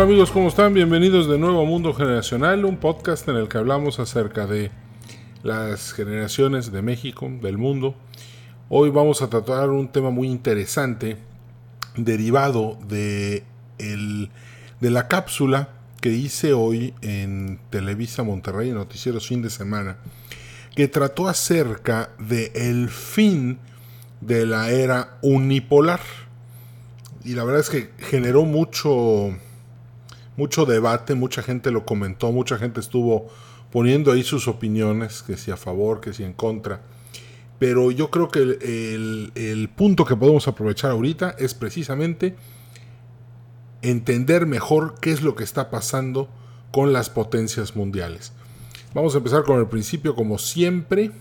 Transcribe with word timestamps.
Hola 0.00 0.08
amigos, 0.08 0.30
¿cómo 0.30 0.48
están? 0.48 0.72
Bienvenidos 0.72 1.28
de 1.28 1.36
nuevo 1.36 1.60
a 1.60 1.66
Mundo 1.66 1.92
Generacional, 1.92 2.64
un 2.64 2.78
podcast 2.78 3.28
en 3.28 3.36
el 3.36 3.48
que 3.48 3.58
hablamos 3.58 3.98
acerca 3.98 4.46
de 4.46 4.70
las 5.42 5.92
generaciones 5.92 6.72
de 6.72 6.80
México, 6.80 7.30
del 7.42 7.58
mundo. 7.58 7.94
Hoy 8.70 8.88
vamos 8.88 9.20
a 9.20 9.28
tratar 9.28 9.68
un 9.68 9.92
tema 9.92 10.08
muy 10.08 10.28
interesante 10.28 11.18
derivado 11.98 12.78
de, 12.88 13.44
el, 13.76 14.30
de 14.80 14.90
la 14.90 15.06
cápsula 15.06 15.68
que 16.00 16.08
hice 16.08 16.54
hoy 16.54 16.94
en 17.02 17.60
Televisa 17.68 18.22
Monterrey, 18.22 18.70
Noticieros 18.70 19.28
Fin 19.28 19.42
de 19.42 19.50
Semana, 19.50 19.98
que 20.74 20.88
trató 20.88 21.28
acerca 21.28 22.08
de 22.18 22.52
el 22.54 22.88
fin 22.88 23.58
de 24.22 24.46
la 24.46 24.70
era 24.70 25.18
unipolar. 25.20 26.00
Y 27.22 27.34
la 27.34 27.44
verdad 27.44 27.60
es 27.60 27.68
que 27.68 27.90
generó 27.98 28.46
mucho 28.46 29.36
mucho 30.36 30.64
debate, 30.66 31.14
mucha 31.14 31.42
gente 31.42 31.70
lo 31.70 31.84
comentó, 31.84 32.32
mucha 32.32 32.58
gente 32.58 32.80
estuvo 32.80 33.28
poniendo 33.70 34.12
ahí 34.12 34.22
sus 34.22 34.48
opiniones, 34.48 35.22
que 35.22 35.36
si 35.36 35.50
a 35.50 35.56
favor, 35.56 36.00
que 36.00 36.12
si 36.12 36.24
en 36.24 36.32
contra. 36.32 36.82
Pero 37.58 37.90
yo 37.90 38.10
creo 38.10 38.28
que 38.28 38.40
el, 38.40 39.70
punto 39.76 40.04
que 40.04 40.16
podemos 40.16 40.48
aprovechar 40.48 40.92
ahorita 40.92 41.36
es 41.38 41.54
precisamente 41.54 42.34
entender 43.82 44.46
mejor 44.46 44.94
qué 45.00 45.12
es 45.12 45.22
lo 45.22 45.34
que 45.34 45.44
está 45.44 45.70
pasando 45.70 46.28
con 46.72 46.92
las 46.92 47.10
potencias 47.10 47.76
mundiales. 47.76 48.32
Vamos 48.94 49.14
a 49.14 49.18
empezar 49.18 49.44
con 49.44 49.60
el 49.60 49.66
principio, 49.66 50.14
como 50.14 50.38
siempre. 50.38 51.12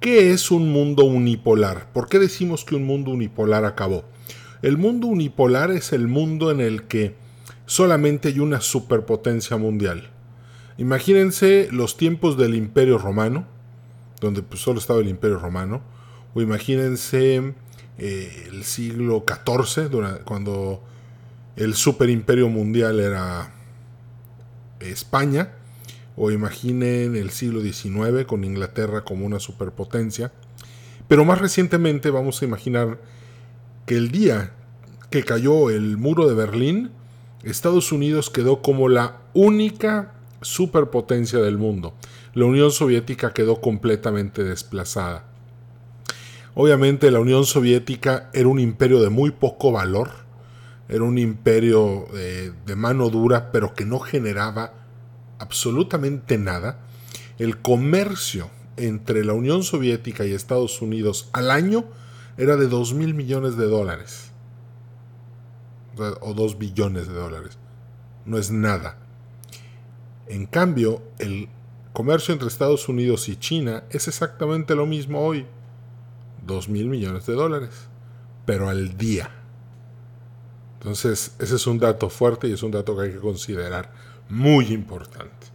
¿Qué 0.00 0.30
es 0.30 0.50
un 0.50 0.70
mundo 0.70 1.04
unipolar? 1.04 1.90
¿Por 1.92 2.08
qué 2.08 2.18
decimos 2.18 2.64
que 2.64 2.76
un 2.76 2.84
mundo 2.84 3.10
unipolar 3.10 3.64
acabó? 3.64 4.04
El 4.62 4.78
mundo 4.78 5.08
unipolar 5.08 5.72
es 5.72 5.92
el 5.92 6.06
mundo 6.06 6.50
en 6.50 6.60
el 6.60 6.84
que 6.84 7.16
solamente 7.66 8.28
hay 8.28 8.40
una 8.40 8.60
superpotencia 8.60 9.56
mundial. 9.56 10.10
Imagínense 10.78 11.68
los 11.70 11.96
tiempos 11.96 12.36
del 12.36 12.54
Imperio 12.54 12.98
Romano, 12.98 13.46
donde 14.20 14.42
pues, 14.42 14.60
solo 14.60 14.78
estaba 14.78 15.00
el 15.00 15.08
Imperio 15.08 15.38
Romano, 15.38 15.82
o 16.34 16.40
imagínense 16.40 17.54
eh, 17.98 18.48
el 18.48 18.64
siglo 18.64 19.24
XIV, 19.26 20.22
cuando 20.24 20.82
el 21.56 21.74
superimperio 21.74 22.48
mundial 22.48 23.00
era 23.00 23.52
España, 24.80 25.52
o 26.16 26.30
imaginen 26.30 27.16
el 27.16 27.30
siglo 27.30 27.60
XIX 27.60 28.24
con 28.26 28.44
Inglaterra 28.44 29.02
como 29.02 29.26
una 29.26 29.38
superpotencia. 29.38 30.32
Pero 31.08 31.24
más 31.24 31.40
recientemente 31.40 32.10
vamos 32.10 32.40
a 32.40 32.44
imaginar 32.44 32.98
que 33.86 33.96
el 33.96 34.10
día 34.10 34.52
que 35.10 35.22
cayó 35.22 35.70
el 35.70 35.96
muro 35.96 36.26
de 36.26 36.34
Berlín, 36.34 36.90
Estados 37.50 37.92
Unidos 37.92 38.28
quedó 38.28 38.60
como 38.60 38.88
la 38.88 39.18
única 39.32 40.14
superpotencia 40.42 41.38
del 41.38 41.58
mundo. 41.58 41.94
La 42.34 42.44
Unión 42.44 42.72
Soviética 42.72 43.32
quedó 43.32 43.60
completamente 43.60 44.42
desplazada. 44.42 45.24
Obviamente 46.54 47.08
la 47.12 47.20
Unión 47.20 47.46
Soviética 47.46 48.30
era 48.32 48.48
un 48.48 48.58
imperio 48.58 49.00
de 49.00 49.10
muy 49.10 49.30
poco 49.30 49.70
valor, 49.70 50.10
era 50.88 51.04
un 51.04 51.18
imperio 51.18 52.08
de, 52.12 52.74
mano 52.74 53.10
dura, 53.10 53.52
pero 53.52 53.74
que 53.74 53.84
no 53.84 54.00
generaba 54.00 54.72
absolutamente 55.38 56.38
nada. 56.38 56.80
El 57.38 57.58
comercio 57.58 58.50
entre 58.76 59.24
la 59.24 59.34
Unión 59.34 59.62
Soviética 59.62 60.26
y 60.26 60.32
Estados 60.32 60.82
Unidos 60.82 61.28
al 61.32 61.52
año 61.52 61.84
era 62.38 62.56
de 62.56 62.66
2 62.66 62.94
mil 62.94 63.14
millones 63.14 63.56
de 63.56 63.66
dólares 63.66 64.25
o 66.20 66.34
2 66.34 66.58
billones 66.58 67.08
de 67.08 67.14
dólares. 67.14 67.58
No 68.24 68.38
es 68.38 68.50
nada. 68.50 68.98
En 70.26 70.46
cambio, 70.46 71.02
el 71.18 71.48
comercio 71.92 72.32
entre 72.32 72.48
Estados 72.48 72.88
Unidos 72.88 73.28
y 73.28 73.36
China 73.36 73.84
es 73.90 74.08
exactamente 74.08 74.74
lo 74.74 74.86
mismo 74.86 75.20
hoy. 75.24 75.46
2 76.44 76.68
mil 76.68 76.88
millones 76.88 77.26
de 77.26 77.34
dólares. 77.34 77.88
Pero 78.44 78.68
al 78.68 78.96
día. 78.96 79.30
Entonces, 80.74 81.34
ese 81.38 81.56
es 81.56 81.66
un 81.66 81.78
dato 81.78 82.08
fuerte 82.08 82.48
y 82.48 82.52
es 82.52 82.62
un 82.62 82.70
dato 82.70 82.96
que 82.96 83.04
hay 83.04 83.12
que 83.12 83.18
considerar 83.18 83.92
muy 84.28 84.66
importante. 84.66 85.46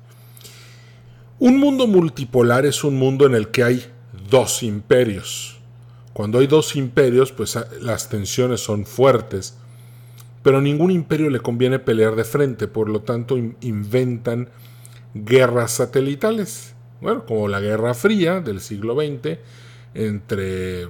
Un 1.39 1.59
mundo 1.59 1.87
multipolar 1.87 2.65
es 2.65 2.83
un 2.83 2.97
mundo 2.97 3.25
en 3.25 3.35
el 3.35 3.49
que 3.49 3.63
hay 3.63 3.85
dos 4.29 4.63
imperios. 4.63 5.57
Cuando 6.13 6.39
hay 6.39 6.47
dos 6.47 6.75
imperios, 6.75 7.31
pues 7.31 7.57
las 7.81 8.09
tensiones 8.09 8.61
son 8.61 8.85
fuertes 8.85 9.57
pero 10.43 10.61
ningún 10.61 10.91
imperio 10.91 11.29
le 11.29 11.39
conviene 11.39 11.79
pelear 11.79 12.15
de 12.15 12.23
frente, 12.23 12.67
por 12.67 12.89
lo 12.89 13.01
tanto 13.01 13.37
inventan 13.37 14.49
guerras 15.13 15.71
satelitales. 15.71 16.75
Bueno, 17.01 17.25
como 17.25 17.47
la 17.47 17.59
Guerra 17.59 17.93
Fría 17.93 18.41
del 18.41 18.61
siglo 18.61 18.95
XX 18.95 19.39
entre, 19.93 20.85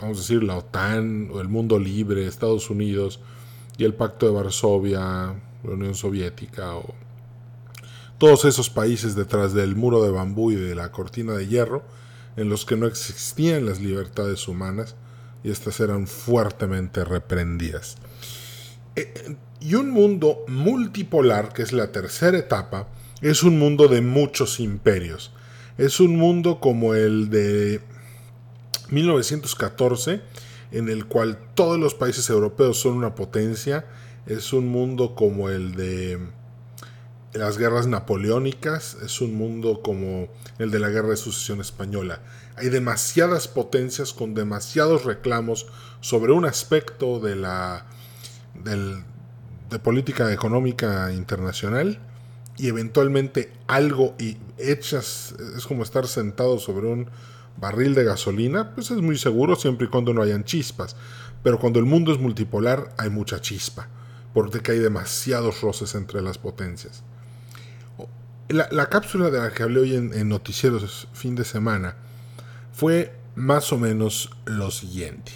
vamos 0.00 0.18
a 0.18 0.20
decir, 0.20 0.42
la 0.42 0.56
OTAN 0.56 1.30
o 1.32 1.40
el 1.40 1.48
mundo 1.48 1.78
libre, 1.78 2.26
Estados 2.26 2.70
Unidos 2.70 3.20
y 3.76 3.84
el 3.84 3.94
Pacto 3.94 4.26
de 4.26 4.32
Varsovia, 4.32 5.00
la 5.00 5.70
Unión 5.70 5.94
Soviética 5.94 6.76
o 6.76 6.94
todos 8.18 8.44
esos 8.44 8.68
países 8.68 9.14
detrás 9.14 9.54
del 9.54 9.76
muro 9.76 10.02
de 10.02 10.10
bambú 10.10 10.50
y 10.52 10.54
de 10.54 10.74
la 10.74 10.92
cortina 10.92 11.32
de 11.32 11.46
hierro 11.46 11.82
en 12.36 12.50
los 12.50 12.66
que 12.66 12.76
no 12.76 12.86
existían 12.86 13.64
las 13.64 13.80
libertades 13.80 14.46
humanas 14.46 14.94
y 15.42 15.50
estas 15.50 15.80
eran 15.80 16.06
fuertemente 16.06 17.02
reprendidas. 17.04 17.96
Eh, 19.00 19.36
y 19.60 19.74
un 19.74 19.90
mundo 19.90 20.44
multipolar, 20.48 21.52
que 21.52 21.62
es 21.62 21.72
la 21.72 21.92
tercera 21.92 22.38
etapa, 22.38 22.88
es 23.20 23.42
un 23.42 23.58
mundo 23.58 23.88
de 23.88 24.00
muchos 24.00 24.60
imperios. 24.60 25.32
Es 25.76 26.00
un 26.00 26.16
mundo 26.16 26.60
como 26.60 26.94
el 26.94 27.28
de 27.30 27.80
1914, 28.90 30.20
en 30.72 30.88
el 30.88 31.06
cual 31.06 31.38
todos 31.54 31.78
los 31.78 31.94
países 31.94 32.28
europeos 32.30 32.78
son 32.78 32.94
una 32.94 33.14
potencia. 33.14 33.84
Es 34.26 34.52
un 34.52 34.68
mundo 34.68 35.14
como 35.14 35.50
el 35.50 35.74
de 35.74 36.18
las 37.34 37.58
guerras 37.58 37.86
napoleónicas. 37.86 38.96
Es 39.02 39.20
un 39.20 39.34
mundo 39.34 39.82
como 39.82 40.28
el 40.58 40.70
de 40.70 40.78
la 40.78 40.88
guerra 40.88 41.08
de 41.10 41.16
sucesión 41.16 41.60
española. 41.60 42.20
Hay 42.56 42.68
demasiadas 42.70 43.48
potencias 43.48 44.12
con 44.12 44.34
demasiados 44.34 45.04
reclamos 45.04 45.66
sobre 46.00 46.32
un 46.32 46.44
aspecto 46.44 47.20
de 47.20 47.36
la 47.36 47.86
de 48.54 49.78
política 49.78 50.32
económica 50.32 51.12
internacional 51.12 51.98
y 52.56 52.68
eventualmente 52.68 53.52
algo 53.66 54.14
y 54.18 54.36
echas, 54.58 55.34
es 55.56 55.66
como 55.66 55.82
estar 55.82 56.06
sentado 56.06 56.58
sobre 56.58 56.86
un 56.88 57.08
barril 57.56 57.94
de 57.94 58.04
gasolina, 58.04 58.74
pues 58.74 58.90
es 58.90 58.98
muy 58.98 59.18
seguro 59.18 59.56
siempre 59.56 59.86
y 59.86 59.90
cuando 59.90 60.12
no 60.12 60.22
hayan 60.22 60.44
chispas. 60.44 60.96
Pero 61.42 61.58
cuando 61.58 61.78
el 61.78 61.86
mundo 61.86 62.12
es 62.12 62.18
multipolar 62.18 62.92
hay 62.98 63.08
mucha 63.10 63.40
chispa, 63.40 63.88
porque 64.34 64.72
hay 64.72 64.78
demasiados 64.78 65.60
roces 65.62 65.94
entre 65.94 66.20
las 66.20 66.38
potencias. 66.38 67.02
La, 68.48 68.88
cápsula 68.88 69.30
de 69.30 69.38
la 69.38 69.52
que 69.52 69.62
hablé 69.62 69.80
hoy 69.80 69.94
en, 69.94 70.12
en 70.12 70.28
Noticieros 70.28 71.06
fin 71.12 71.36
de 71.36 71.44
semana 71.44 71.94
fue 72.72 73.14
más 73.36 73.72
o 73.72 73.78
menos 73.78 74.30
lo 74.44 74.70
siguiente. 74.72 75.32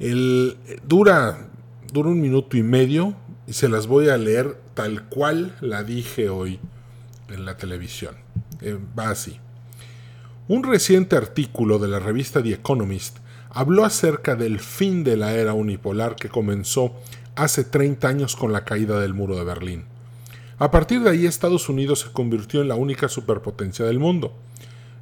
El, 0.00 0.58
dura 0.82 1.49
dura 1.92 2.08
un 2.08 2.20
minuto 2.20 2.56
y 2.56 2.62
medio 2.62 3.14
y 3.46 3.52
se 3.52 3.68
las 3.68 3.86
voy 3.86 4.08
a 4.08 4.16
leer 4.16 4.56
tal 4.74 5.04
cual 5.04 5.56
la 5.60 5.82
dije 5.82 6.28
hoy 6.28 6.60
en 7.28 7.44
la 7.44 7.56
televisión. 7.56 8.16
Eh, 8.60 8.78
va 8.98 9.10
así. 9.10 9.38
Un 10.48 10.64
reciente 10.64 11.16
artículo 11.16 11.78
de 11.78 11.88
la 11.88 11.98
revista 11.98 12.42
The 12.42 12.54
Economist 12.54 13.18
habló 13.50 13.84
acerca 13.84 14.36
del 14.36 14.60
fin 14.60 15.04
de 15.04 15.16
la 15.16 15.34
era 15.34 15.54
unipolar 15.54 16.16
que 16.16 16.28
comenzó 16.28 16.94
hace 17.36 17.64
30 17.64 18.08
años 18.08 18.36
con 18.36 18.52
la 18.52 18.64
caída 18.64 19.00
del 19.00 19.14
muro 19.14 19.36
de 19.36 19.44
Berlín. 19.44 19.84
A 20.58 20.70
partir 20.70 21.00
de 21.00 21.10
ahí 21.10 21.26
Estados 21.26 21.68
Unidos 21.68 22.00
se 22.00 22.12
convirtió 22.12 22.60
en 22.60 22.68
la 22.68 22.74
única 22.74 23.08
superpotencia 23.08 23.84
del 23.86 23.98
mundo. 23.98 24.34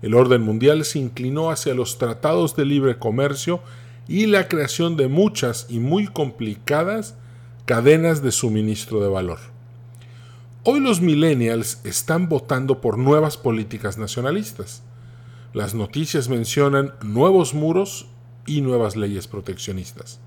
El 0.02 0.14
orden 0.14 0.42
mundial 0.42 0.84
se 0.84 1.00
inclinó 1.00 1.50
hacia 1.50 1.74
los 1.74 1.98
tratados 1.98 2.54
de 2.54 2.64
libre 2.64 2.98
comercio 2.98 3.60
y 4.08 4.26
la 4.26 4.48
creación 4.48 4.96
de 4.96 5.06
muchas 5.06 5.66
y 5.68 5.78
muy 5.78 6.06
complicadas 6.06 7.14
cadenas 7.66 8.22
de 8.22 8.32
suministro 8.32 9.00
de 9.02 9.08
valor. 9.08 9.38
Hoy 10.64 10.80
los 10.80 11.00
millennials 11.02 11.80
están 11.84 12.28
votando 12.28 12.80
por 12.80 12.98
nuevas 12.98 13.36
políticas 13.36 13.98
nacionalistas. 13.98 14.82
Las 15.52 15.74
noticias 15.74 16.28
mencionan 16.28 16.94
nuevos 17.02 17.52
muros 17.52 18.08
y 18.46 18.62
nuevas 18.62 18.96
leyes 18.96 19.28
proteccionistas. 19.28 20.20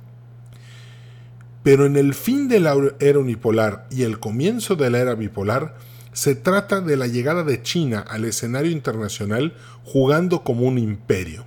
Pero 1.64 1.86
en 1.86 1.98
el 1.98 2.14
fin 2.14 2.48
de 2.48 2.60
la 2.60 2.76
era 3.00 3.20
unipolar 3.20 3.88
y 3.92 4.04
el 4.04 4.20
comienzo 4.20 4.76
de 4.76 4.90
la 4.90 5.00
era 5.00 5.16
bipolar, 5.16 5.76
se 6.14 6.36
trata 6.36 6.82
de 6.82 6.98
la 6.98 7.08
llegada 7.08 7.44
de 7.44 7.62
China 7.62 8.04
al 8.08 8.26
escenario 8.26 8.72
internacional 8.72 9.54
jugando 9.84 10.44
como 10.44 10.64
un 10.68 10.78
imperio. 10.78 11.46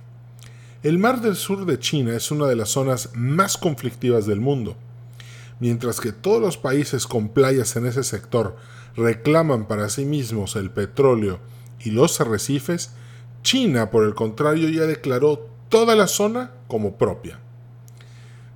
El 0.85 0.99
mar 0.99 1.19
del 1.19 1.35
sur 1.35 1.65
de 1.65 1.79
China 1.79 2.15
es 2.15 2.29
una 2.29 2.45
de 2.45 2.55
las 2.55 2.69
zonas 2.69 3.09
más 3.15 3.57
conflictivas 3.57 4.27
del 4.27 4.39
mundo. 4.39 4.77
mientras 5.59 5.99
que 5.99 6.11
todos 6.11 6.39
los 6.39 6.57
países 6.57 7.07
con 7.07 7.29
playas 7.29 7.75
en 7.75 7.87
ese 7.87 8.03
sector 8.03 8.55
reclaman 8.95 9.67
para 9.67 9.89
sí 9.89 10.05
mismos 10.05 10.55
el 10.55 10.69
petróleo 10.69 11.39
y 11.83 11.89
los 11.89 12.21
arrecifes, 12.21 12.91
China, 13.41 13.89
por 13.89 14.05
el 14.05 14.13
contrario, 14.13 14.69
ya 14.69 14.83
declaró 14.83 15.49
toda 15.69 15.95
la 15.95 16.05
zona 16.05 16.51
como 16.67 16.99
propia. 16.99 17.39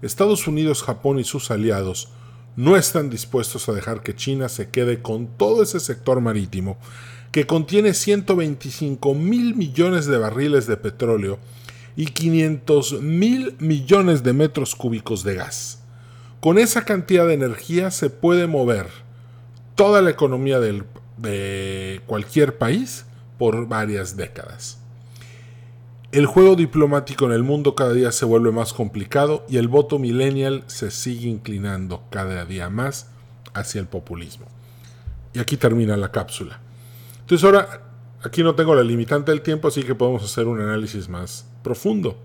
Estados 0.04 0.48
Unidos, 0.48 0.84
Japón 0.84 1.18
y 1.18 1.24
sus 1.24 1.50
aliados 1.50 2.10
no 2.56 2.78
están 2.78 3.10
dispuestos 3.10 3.68
a 3.70 3.74
dejar 3.74 4.04
que 4.04 4.16
China 4.16 4.50
se 4.50 4.70
quede 4.70 5.02
con 5.02 5.26
todo 5.36 5.64
ese 5.64 5.80
sector 5.80 6.22
marítimo 6.22 6.78
que 7.32 7.48
contiene 7.48 7.96
125 7.96 9.16
mil 9.16 9.56
millones 9.56 10.06
de 10.06 10.20
barriles 10.20 10.68
de 10.68 10.78
petróleo 10.78 11.40
y 11.96 12.08
500 12.08 13.02
mil 13.02 13.56
millones 13.60 14.24
de 14.24 14.34
metros 14.34 14.76
cúbicos 14.76 15.24
de 15.24 15.36
gas. 15.36 15.84
Con 16.40 16.58
esa 16.58 16.86
cantidad 16.86 17.28
de 17.28 17.34
energía 17.34 17.92
se 17.92 18.10
puede 18.10 18.48
mover 18.48 18.88
toda 19.76 20.02
la 20.02 20.10
economía 20.10 20.60
de 20.60 22.02
cualquier 22.06 22.58
país 22.58 23.06
por 23.38 23.68
varias 23.68 24.16
décadas. 24.16 24.80
El 26.12 26.26
juego 26.26 26.56
diplomático 26.56 27.26
en 27.26 27.34
el 27.34 27.44
mundo 27.44 27.76
cada 27.76 27.94
día 27.94 28.12
se 28.12 28.26
vuelve 28.26 28.52
más 28.52 28.74
complicado 28.74 29.46
y 29.48 29.58
el 29.58 29.68
voto 29.68 30.00
millennial 30.00 30.64
se 30.66 30.90
sigue 30.90 31.30
inclinando 31.30 32.04
cada 32.10 32.46
día 32.46 32.70
más 32.70 33.12
hacia 33.54 33.80
el 33.80 33.88
populismo. 33.88 34.48
Y 35.34 35.40
aquí 35.40 35.56
termina 35.56 35.96
la 35.98 36.12
cápsula. 36.12 36.62
Entonces 37.20 37.46
ahora, 37.46 37.84
aquí 38.24 38.42
no 38.42 38.56
tengo 38.56 38.74
la 38.74 38.82
limitante 38.82 39.32
del 39.32 39.42
tiempo, 39.42 39.68
así 39.68 39.84
que 39.84 39.94
podemos 39.94 40.24
hacer 40.24 40.48
un 40.48 40.60
análisis 40.60 41.08
más 41.10 41.49
profundo. 41.62 42.18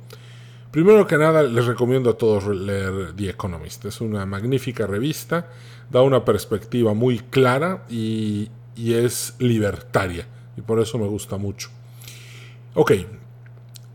Primero 0.70 1.06
que 1.06 1.16
nada, 1.16 1.44
les 1.44 1.66
recomiendo 1.66 2.10
a 2.10 2.18
todos 2.18 2.46
leer 2.48 3.12
The 3.14 3.30
Economist. 3.30 3.84
Es 3.84 4.00
una 4.00 4.26
magnífica 4.26 4.88
revista, 4.88 5.48
da 5.88 6.02
una 6.02 6.24
perspectiva 6.24 6.94
muy 6.94 7.20
clara 7.20 7.84
y, 7.88 8.50
es 8.76 9.34
libertaria. 9.38 10.26
Y 10.56 10.62
por 10.62 10.80
eso 10.80 10.98
me 10.98 11.06
gusta 11.06 11.36
mucho. 11.36 11.70
Ok, 12.74 12.92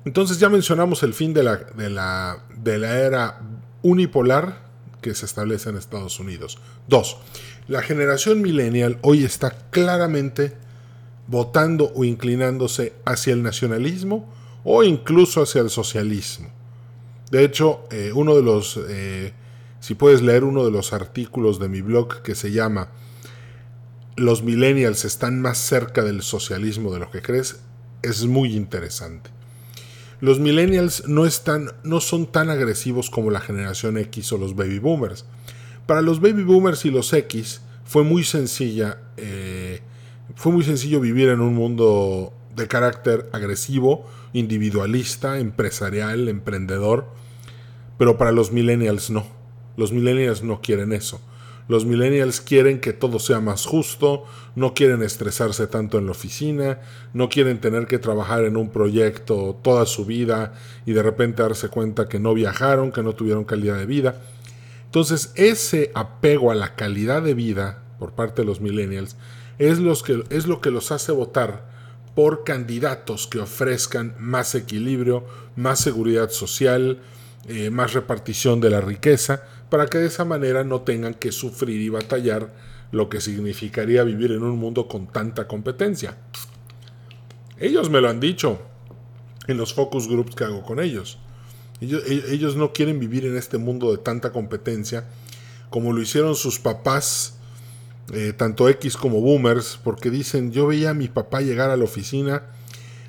entonces 0.06 0.40
ya 0.40 0.48
mencionamos 0.48 1.04
el 1.04 1.14
fin 1.14 1.34
de 1.34 1.44
la, 1.44 1.58
de 1.58 1.90
la, 1.90 2.46
de 2.56 2.78
la 2.78 2.98
era 2.98 3.42
unipolar 3.82 4.70
que 5.02 5.14
se 5.16 5.26
establece 5.26 5.70
en 5.70 5.76
Estados 5.76 6.18
Unidos. 6.22 6.60
Dos, 6.88 7.18
la 7.68 7.82
generación 7.82 8.42
millennial 8.42 9.00
hoy 9.02 9.26
está 9.26 9.52
claramente 9.70 10.54
votando 11.28 11.92
o 11.94 12.06
inclinándose 12.06 12.94
hacia 13.06 13.34
el 13.34 13.44
nacionalismo 13.44 14.39
o 14.64 14.84
incluso 14.84 15.42
hacia 15.42 15.62
el 15.62 15.70
socialismo. 15.70 16.50
De 17.32 17.44
hecho, 17.44 17.84
eh, 17.92 18.12
uno 18.14 18.36
de 18.36 18.44
los, 18.44 18.80
eh, 18.90 19.34
si 19.80 19.96
puedes 19.96 20.22
leer 20.22 20.44
uno 20.44 20.66
de 20.66 20.72
los 20.72 20.94
artículos 20.94 21.60
de 21.60 21.70
mi 21.70 21.82
blog 21.82 22.22
que 22.22 22.36
se 22.36 22.52
llama 22.52 22.90
Los 24.16 24.44
millennials 24.44 25.06
están 25.06 25.42
más 25.42 25.58
cerca 25.58 26.04
del 26.04 26.22
socialismo 26.24 26.92
de 26.92 27.00
lo 27.00 27.12
que 27.12 27.22
crees, 27.22 27.62
es 28.02 28.26
muy 28.26 28.56
interesante 28.56 29.30
los 30.22 30.40
millennials 30.40 31.08
no, 31.08 31.26
están, 31.26 31.72
no 31.84 32.02
son 32.02 32.26
tan 32.26 32.50
agresivos 32.50 33.10
como 33.10 33.32
la 33.32 33.40
generación 33.40 33.98
X 33.98 34.34
o 34.34 34.38
los 34.38 34.56
baby 34.56 34.80
boomers. 34.80 35.26
Para 35.86 36.02
los 36.02 36.20
baby 36.20 36.44
boomers 36.44 36.86
y 36.86 36.92
los 36.92 37.14
X 37.14 37.62
fue 37.86 38.04
muy 38.04 38.24
sencilla, 38.24 39.00
eh, 39.18 39.82
fue 40.36 40.52
muy 40.52 40.64
sencillo 40.64 41.00
vivir 41.00 41.30
en 41.30 41.40
un 41.40 41.56
mundo 41.56 42.34
de 42.60 42.68
carácter 42.68 43.28
agresivo, 43.34 44.06
individualista, 44.34 45.40
empresarial, 45.40 46.28
emprendedor, 46.28 47.08
pero 47.98 48.18
para 48.18 48.32
los 48.32 48.52
millennials 48.52 49.10
no. 49.10 49.26
Los 49.76 49.92
millennials 49.92 50.44
no 50.44 50.62
quieren 50.62 50.94
eso. 50.94 51.20
Los 51.70 51.86
millennials 51.86 52.42
quieren 52.42 52.82
que 52.82 52.94
todo 52.94 53.20
sea 53.20 53.42
más 53.42 53.66
justo, 53.66 54.26
no 54.56 54.74
quieren 54.74 55.04
estresarse 55.04 55.68
tanto 55.68 56.00
en 56.00 56.06
la 56.08 56.14
oficina, 56.14 56.80
no 57.14 57.30
quieren 57.30 57.62
tener 57.62 57.86
que 57.86 58.00
trabajar 58.00 58.44
en 58.44 58.58
un 58.58 58.70
proyecto 58.70 59.60
toda 59.62 59.86
su 59.86 60.04
vida 60.04 60.54
y 60.88 60.94
de 60.94 61.04
repente 61.04 61.44
darse 61.44 61.70
cuenta 61.70 62.10
que 62.10 62.20
no 62.20 62.34
viajaron, 62.34 62.92
que 62.92 63.04
no 63.04 63.14
tuvieron 63.14 63.46
calidad 63.46 63.78
de 63.78 63.86
vida. 63.86 64.20
Entonces, 64.86 65.32
ese 65.36 65.92
apego 65.94 66.50
a 66.50 66.56
la 66.56 66.74
calidad 66.74 67.22
de 67.22 67.36
vida 67.36 67.84
por 68.00 68.14
parte 68.14 68.42
de 68.42 68.48
los 68.48 68.62
millennials 68.62 69.16
es, 69.60 69.78
que, 70.02 70.24
es 70.32 70.48
lo 70.48 70.62
que 70.62 70.72
los 70.72 70.92
hace 70.92 71.12
votar 71.12 71.70
por 72.20 72.44
candidatos 72.44 73.28
que 73.28 73.40
ofrezcan 73.40 74.14
más 74.20 74.54
equilibrio, 74.54 75.24
más 75.56 75.80
seguridad 75.80 76.30
social, 76.32 77.00
eh, 77.48 77.70
más 77.70 77.94
repartición 77.94 78.60
de 78.60 78.70
la 78.70 78.82
riqueza, 78.82 79.44
para 79.70 79.86
que 79.86 80.00
de 80.00 80.08
esa 80.08 80.26
manera 80.26 80.66
no 80.66 80.82
tengan 80.82 81.14
que 81.14 81.32
sufrir 81.32 81.80
y 81.80 81.88
batallar 81.88 82.54
lo 82.92 83.08
que 83.08 83.22
significaría 83.22 84.04
vivir 84.04 84.34
en 84.34 84.44
un 84.44 84.60
mundo 84.60 84.90
con 84.90 85.08
tanta 85.08 85.48
competencia. 85.48 86.18
Ellos 87.58 87.90
me 87.90 88.02
lo 88.02 88.10
han 88.10 88.20
dicho 88.20 88.60
en 89.48 89.56
los 89.56 89.74
focus 89.74 90.10
groups 90.10 90.36
que 90.36 90.44
hago 90.44 90.64
con 90.64 90.82
ellos. 90.82 91.20
Ellos, 91.80 92.58
no 92.58 92.74
quieren 92.74 93.00
vivir 93.00 93.28
en 93.28 93.38
este 93.38 93.58
mundo 93.58 93.92
de 93.92 93.98
tanta 93.98 94.34
competencia 94.34 95.06
como 95.70 95.94
lo 95.94 96.02
hicieron 96.02 96.36
sus 96.36 96.60
papás, 96.60 97.39
eh, 98.14 98.34
tanto 98.36 98.70
X 98.70 98.98
como 98.98 99.22
boomers, 99.22 99.80
porque 99.84 100.10
dicen, 100.10 100.52
yo 100.52 100.68
veía 100.68 100.92
a 100.92 100.94
mi 100.94 101.08
papá 101.08 101.42
llegar 101.42 101.70
a 101.70 101.78
la 101.78 101.84
oficina 101.84 102.44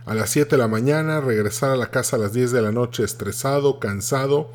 a 0.06 0.14
las 0.14 0.30
7 0.30 0.56
de 0.56 0.58
la 0.58 0.68
mañana, 0.68 1.20
regresar 1.20 1.70
a 1.70 1.76
la 1.76 1.90
casa 1.90 2.16
a 2.16 2.18
las 2.18 2.32
10 2.32 2.52
de 2.52 2.62
la 2.62 2.72
noche 2.72 3.04
estresado, 3.04 3.78
cansado, 3.78 4.50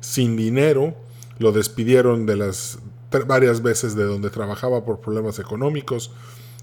sin 0.00 0.36
dinero, 0.36 0.96
lo 1.38 1.52
despidieron 1.52 2.26
de 2.26 2.36
las 2.36 2.78
varias 3.26 3.62
veces 3.62 3.94
de 3.94 4.04
donde 4.04 4.30
trabajaba 4.30 4.84
por 4.84 5.00
problemas 5.00 5.38
económicos 5.38 6.10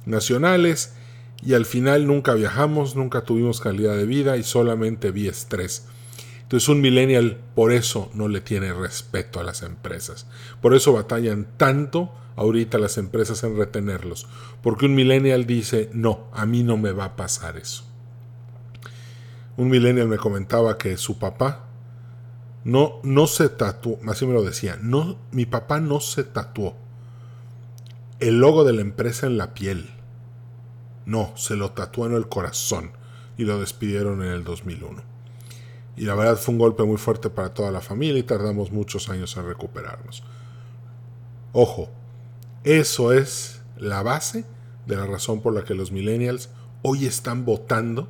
nacionales 0.05 0.93
y 1.41 1.53
al 1.53 1.65
final 1.65 2.05
nunca 2.05 2.33
viajamos, 2.33 2.95
nunca 2.95 3.21
tuvimos 3.21 3.59
calidad 3.59 3.95
de 3.95 4.05
vida 4.05 4.37
y 4.37 4.43
solamente 4.43 5.11
vi 5.11 5.27
estrés. 5.27 5.85
Entonces 6.53 6.69
un 6.69 6.81
millennial 6.81 7.39
por 7.55 7.71
eso 7.71 8.11
no 8.13 8.27
le 8.27 8.39
tiene 8.39 8.71
respeto 8.73 9.39
a 9.39 9.43
las 9.43 9.63
empresas. 9.63 10.27
Por 10.61 10.75
eso 10.75 10.93
batallan 10.93 11.47
tanto 11.57 12.13
ahorita 12.35 12.77
las 12.77 12.99
empresas 12.99 13.43
en 13.43 13.57
retenerlos. 13.57 14.27
Porque 14.61 14.85
un 14.85 14.93
millennial 14.93 15.47
dice, 15.47 15.89
no, 15.93 16.27
a 16.31 16.45
mí 16.45 16.61
no 16.61 16.77
me 16.77 16.91
va 16.91 17.05
a 17.05 17.15
pasar 17.15 17.57
eso. 17.57 17.85
Un 19.57 19.67
millennial 19.67 20.07
me 20.07 20.17
comentaba 20.17 20.77
que 20.77 20.95
su 20.97 21.17
papá 21.17 21.65
no, 22.63 22.99
no 23.01 23.25
se 23.25 23.49
tatuó, 23.49 23.97
así 24.07 24.27
me 24.27 24.33
lo 24.33 24.43
decía, 24.43 24.77
no, 24.79 25.17
mi 25.31 25.47
papá 25.47 25.79
no 25.79 26.01
se 26.01 26.23
tatuó 26.23 26.75
el 28.19 28.37
logo 28.37 28.63
de 28.63 28.73
la 28.73 28.81
empresa 28.81 29.25
en 29.25 29.39
la 29.39 29.55
piel. 29.55 29.89
No, 31.07 31.35
se 31.35 31.55
lo 31.55 31.71
tatuó 31.71 32.05
en 32.05 32.13
el 32.13 32.29
corazón 32.29 32.91
y 33.39 33.45
lo 33.45 33.59
despidieron 33.59 34.21
en 34.21 34.29
el 34.29 34.43
2001. 34.43 35.12
Y 35.95 36.05
la 36.05 36.15
verdad 36.15 36.37
fue 36.37 36.53
un 36.53 36.59
golpe 36.59 36.83
muy 36.83 36.97
fuerte 36.97 37.29
para 37.29 37.53
toda 37.53 37.71
la 37.71 37.81
familia 37.81 38.19
y 38.19 38.23
tardamos 38.23 38.71
muchos 38.71 39.09
años 39.09 39.35
en 39.37 39.45
recuperarnos. 39.45 40.23
Ojo, 41.51 41.89
eso 42.63 43.13
es 43.13 43.61
la 43.77 44.01
base 44.01 44.45
de 44.87 44.95
la 44.95 45.05
razón 45.05 45.41
por 45.41 45.53
la 45.53 45.63
que 45.63 45.75
los 45.75 45.91
millennials 45.91 46.49
hoy 46.81 47.05
están 47.05 47.45
votando 47.45 48.07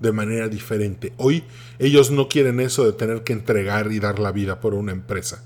de 0.00 0.12
manera 0.12 0.48
diferente. 0.48 1.12
Hoy 1.18 1.44
ellos 1.78 2.10
no 2.10 2.28
quieren 2.28 2.58
eso 2.58 2.84
de 2.84 2.92
tener 2.92 3.22
que 3.22 3.32
entregar 3.32 3.92
y 3.92 4.00
dar 4.00 4.18
la 4.18 4.32
vida 4.32 4.60
por 4.60 4.74
una 4.74 4.92
empresa. 4.92 5.44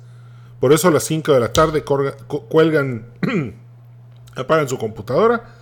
Por 0.60 0.72
eso 0.72 0.88
a 0.88 0.90
las 0.90 1.04
5 1.04 1.34
de 1.34 1.40
la 1.40 1.52
tarde 1.52 1.84
cuelgan, 1.84 3.06
apagan 4.36 4.68
su 4.68 4.78
computadora, 4.78 5.56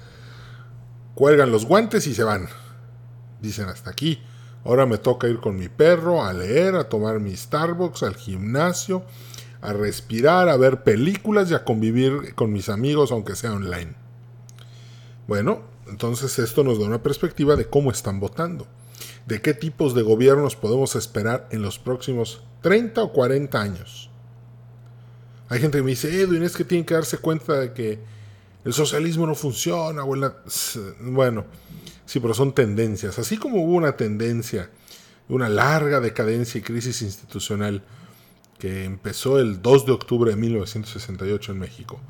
cuelgan 1.14 1.50
los 1.50 1.66
guantes 1.66 2.06
y 2.06 2.14
se 2.14 2.22
van. 2.22 2.48
Dicen 3.40 3.68
hasta 3.68 3.90
aquí. 3.90 4.22
Ahora 4.64 4.86
me 4.86 4.98
toca 4.98 5.28
ir 5.28 5.40
con 5.40 5.56
mi 5.56 5.68
perro 5.68 6.24
a 6.24 6.32
leer, 6.32 6.76
a 6.76 6.88
tomar 6.88 7.20
mi 7.20 7.36
Starbucks, 7.36 8.02
al 8.02 8.14
gimnasio, 8.14 9.04
a 9.60 9.72
respirar, 9.72 10.48
a 10.48 10.56
ver 10.56 10.82
películas 10.82 11.50
y 11.50 11.54
a 11.54 11.64
convivir 11.64 12.34
con 12.34 12.52
mis 12.52 12.68
amigos 12.68 13.12
aunque 13.12 13.34
sea 13.34 13.52
online. 13.52 13.94
Bueno, 15.26 15.62
entonces 15.88 16.38
esto 16.38 16.64
nos 16.64 16.78
da 16.78 16.86
una 16.86 17.02
perspectiva 17.02 17.56
de 17.56 17.66
cómo 17.66 17.90
están 17.90 18.20
votando 18.20 18.66
de 19.26 19.40
qué 19.40 19.54
tipos 19.54 19.94
de 19.94 20.02
gobiernos 20.02 20.56
podemos 20.56 20.96
esperar 20.96 21.48
en 21.50 21.62
los 21.62 21.78
próximos 21.78 22.42
30 22.62 23.02
o 23.02 23.12
40 23.12 23.60
años. 23.60 24.10
Hay 25.48 25.60
gente 25.60 25.78
que 25.78 25.84
me 25.84 25.90
dice, 25.90 26.20
Edwin, 26.20 26.42
es 26.42 26.56
que 26.56 26.64
tienen 26.64 26.84
que 26.84 26.94
darse 26.94 27.18
cuenta 27.18 27.58
de 27.58 27.72
que 27.72 27.98
el 28.64 28.72
socialismo 28.72 29.26
no 29.26 29.34
funciona. 29.34 30.02
Bueno, 31.00 31.44
sí, 32.06 32.20
pero 32.20 32.34
son 32.34 32.54
tendencias. 32.54 33.18
Así 33.18 33.36
como 33.36 33.62
hubo 33.62 33.72
una 33.74 33.96
tendencia, 33.96 34.70
una 35.28 35.48
larga 35.48 36.00
decadencia 36.00 36.58
y 36.58 36.62
crisis 36.62 37.02
institucional 37.02 37.82
que 38.58 38.84
empezó 38.84 39.38
el 39.38 39.60
2 39.60 39.86
de 39.86 39.92
octubre 39.92 40.30
de 40.30 40.36
1968 40.36 41.52
en 41.52 41.58
México, 41.58 42.00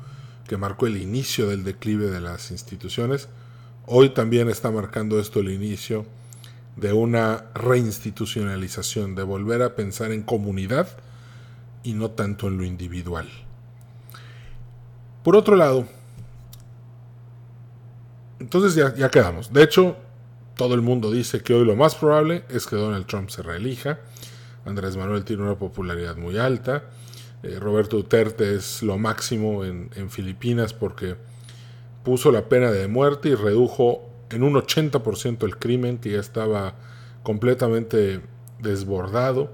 que 0.47 0.57
marcó 0.57 0.87
el 0.87 0.97
inicio 0.97 1.47
del 1.49 1.63
declive 1.63 2.09
de 2.09 2.21
las 2.21 2.51
instituciones, 2.51 3.27
hoy 3.87 4.09
también 4.09 4.49
está 4.49 4.69
marcando 4.69 5.19
esto 5.19 5.39
el 5.39 5.49
inicio 5.49 6.05
de 6.75 6.93
una 6.93 7.45
reinstitucionalización, 7.53 9.15
de 9.15 9.23
volver 9.23 9.61
a 9.61 9.75
pensar 9.75 10.11
en 10.11 10.23
comunidad 10.23 10.87
y 11.83 11.93
no 11.93 12.11
tanto 12.11 12.47
en 12.47 12.57
lo 12.57 12.65
individual. 12.65 13.29
Por 15.23 15.35
otro 15.35 15.55
lado, 15.55 15.87
entonces 18.43 18.75
ya, 18.75 18.93
ya 18.93 19.09
quedamos. 19.09 19.53
De 19.53 19.63
hecho, 19.63 19.95
todo 20.55 20.75
el 20.75 20.81
mundo 20.81 21.11
dice 21.11 21.41
que 21.41 21.53
hoy 21.53 21.65
lo 21.65 21.77
más 21.77 21.95
probable 21.95 22.43
es 22.49 22.67
que 22.67 22.75
Donald 22.75 23.05
Trump 23.05 23.29
se 23.29 23.41
reelija. 23.41 23.99
Andrés 24.65 24.97
Manuel 24.97 25.23
tiene 25.23 25.43
una 25.43 25.55
popularidad 25.55 26.17
muy 26.17 26.37
alta. 26.37 26.83
Eh, 27.41 27.57
Roberto 27.57 27.95
Duterte 27.95 28.53
es 28.55 28.83
lo 28.83 28.97
máximo 28.97 29.63
en, 29.63 29.89
en, 29.95 30.09
Filipinas 30.09 30.73
porque 30.73 31.15
puso 32.03 32.31
la 32.33 32.49
pena 32.49 32.69
de 32.69 32.87
muerte 32.87 33.29
y 33.29 33.35
redujo 33.35 34.09
en 34.29 34.43
un 34.43 34.55
80% 34.55 35.43
el 35.43 35.57
crimen 35.57 35.97
que 35.97 36.11
ya 36.11 36.19
estaba 36.19 36.75
completamente 37.23 38.21
desbordado. 38.59 39.53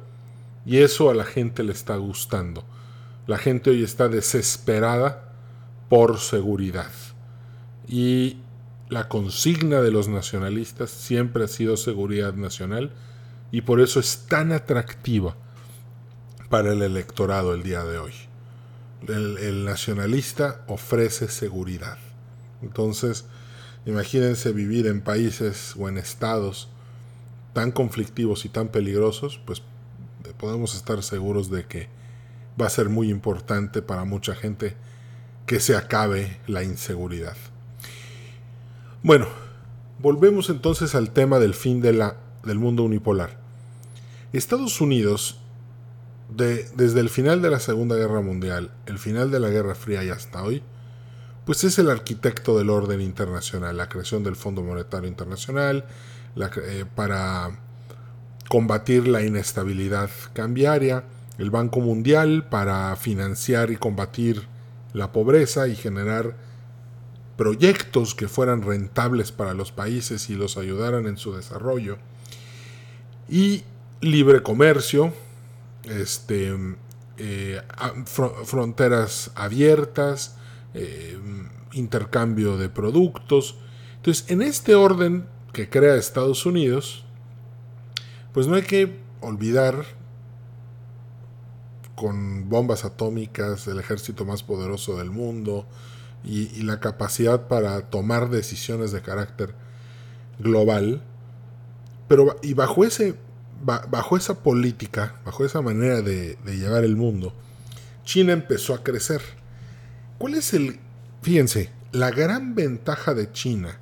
Y 0.66 0.78
eso 0.78 1.12
a 1.12 1.14
la 1.14 1.26
gente 1.26 1.64
le 1.64 1.74
está 1.74 1.96
gustando. 1.98 2.64
La 3.28 3.38
gente 3.38 3.70
hoy 3.70 3.84
está 3.84 4.08
desesperada 4.08 5.32
por 5.90 6.18
seguridad. 6.18 6.92
Y 7.88 8.38
la 8.90 9.08
consigna 9.08 9.82
de 9.82 9.92
los 9.92 10.08
nacionalistas 10.08 10.90
siempre 10.90 11.44
ha 11.44 11.48
sido 11.48 11.78
seguridad 11.78 12.34
nacional 12.34 12.92
y 13.52 13.62
por 13.62 13.82
eso 13.82 14.00
es 14.00 14.26
tan 14.28 14.52
atractiva 14.52 15.36
para 16.50 16.74
el 16.74 16.82
electorado 16.82 17.54
el 17.54 17.62
día 17.62 17.84
de 17.84 18.00
hoy. 18.00 18.14
El, 19.08 19.64
nacionalista 19.64 20.64
ofrece 20.68 21.30
seguridad. 21.30 22.00
Entonces, 22.62 23.26
imagínense 23.86 24.52
vivir 24.52 24.88
en 24.88 25.02
países 25.02 25.76
o 25.78 25.88
en 25.88 25.98
estados 25.98 26.70
tan 27.54 27.72
conflictivos 27.72 28.44
y 28.46 28.50
tan 28.50 28.70
peligrosos, 28.70 29.40
pues 29.46 29.62
podemos 30.38 30.76
estar 30.76 31.02
seguros 31.04 31.50
de 31.50 31.66
que 31.66 31.90
va 32.60 32.66
a 32.66 32.70
ser 32.70 32.90
muy 32.90 33.10
importante 33.10 33.82
para 33.82 34.04
mucha 34.04 34.36
gente 34.36 34.76
que 35.46 35.60
se 35.60 35.76
acabe 35.76 36.40
la 36.48 36.64
inseguridad. 36.64 37.36
Bueno, 39.02 39.28
volvemos 40.00 40.50
entonces 40.50 40.94
al 40.94 41.12
tema 41.12 41.40
del 41.40 41.54
fin 41.54 41.80
de 41.80 41.94
la, 41.94 42.18
del 42.44 42.60
mundo 42.60 42.84
unipolar. 42.84 43.38
Estados 44.34 44.82
Unidos, 44.82 45.40
de, 46.36 46.70
desde 46.76 47.00
el 47.00 47.10
final 47.10 47.42
de 47.42 47.50
la 47.50 47.62
Segunda 47.62 47.96
Guerra 47.96 48.20
Mundial, 48.20 48.72
el 48.88 49.00
final 49.00 49.32
de 49.32 49.40
la 49.40 49.48
Guerra 49.48 49.74
Fría 49.74 50.04
y 50.04 50.10
hasta 50.10 50.44
hoy, 50.44 50.62
pues 51.46 51.64
es 51.64 51.80
el 51.80 51.90
arquitecto 51.90 52.58
del 52.58 52.70
orden 52.70 53.00
internacional, 53.00 53.78
la 53.78 53.88
creación 53.88 54.26
del 54.26 54.36
Fondo 54.36 54.64
Monetario 54.64 55.08
Internacional, 55.08 55.86
eh, 56.36 56.84
para 56.94 57.58
combatir 58.50 59.08
la 59.08 59.24
inestabilidad 59.24 60.10
cambiaria, 60.34 61.06
el 61.38 61.52
Banco 61.52 61.80
Mundial 61.80 62.50
para 62.50 62.94
financiar 62.98 63.72
y 63.72 63.78
combatir 63.78 64.46
la 64.92 65.14
pobreza 65.14 65.70
y 65.70 65.78
generar 65.78 66.49
proyectos 67.40 68.16
que 68.16 68.28
fueran 68.28 68.64
rentables 68.64 69.32
para 69.32 69.54
los 69.54 69.72
países 69.72 70.30
y 70.30 70.36
los 70.36 70.58
ayudaran 70.58 71.06
en 71.06 71.16
su 71.16 71.34
desarrollo. 71.34 71.98
Y 73.30 73.64
libre 74.02 74.44
comercio, 74.44 75.14
este, 75.86 76.54
eh, 77.18 77.62
fronteras 78.44 79.32
abiertas, 79.36 80.36
eh, 80.74 81.18
intercambio 81.72 82.58
de 82.58 82.68
productos. 82.68 83.56
Entonces, 83.96 84.30
en 84.30 84.42
este 84.42 84.76
orden 84.76 85.26
que 85.54 85.70
crea 85.70 85.96
Estados 85.96 86.46
Unidos, 86.46 87.06
pues 88.34 88.48
no 88.48 88.56
hay 88.56 88.64
que 88.64 89.00
olvidar 89.22 89.86
con 91.96 92.50
bombas 92.50 92.84
atómicas, 92.84 93.66
el 93.68 93.80
ejército 93.80 94.26
más 94.26 94.44
poderoso 94.44 94.98
del 94.98 95.10
mundo, 95.10 95.66
y, 96.24 96.62
la 96.64 96.80
capacidad 96.80 97.48
para 97.48 97.90
tomar 97.90 98.30
decisiones 98.30 98.92
de 98.92 99.02
carácter 99.02 99.54
global. 100.40 101.02
Pero 102.08 102.38
y 102.42 102.54
bajo, 102.54 102.84
ese, 102.84 103.16
bajo 103.62 104.18
esa 104.18 104.44
política, 104.44 105.16
bajo 105.26 105.46
esa 105.46 105.62
manera 105.62 106.02
de, 106.02 106.38
llevar 106.46 106.84
el 106.84 106.96
mundo, 106.96 107.34
China 108.04 108.34
empezó 108.34 108.74
a 108.74 108.84
crecer. 108.84 109.22
¿Cuál 110.18 110.36
es 110.36 110.54
el... 110.54 110.80
Fíjense, 111.22 111.70
la 111.92 112.12
gran 112.12 112.56
ventaja 112.56 113.14
de 113.14 113.32
China, 113.32 113.78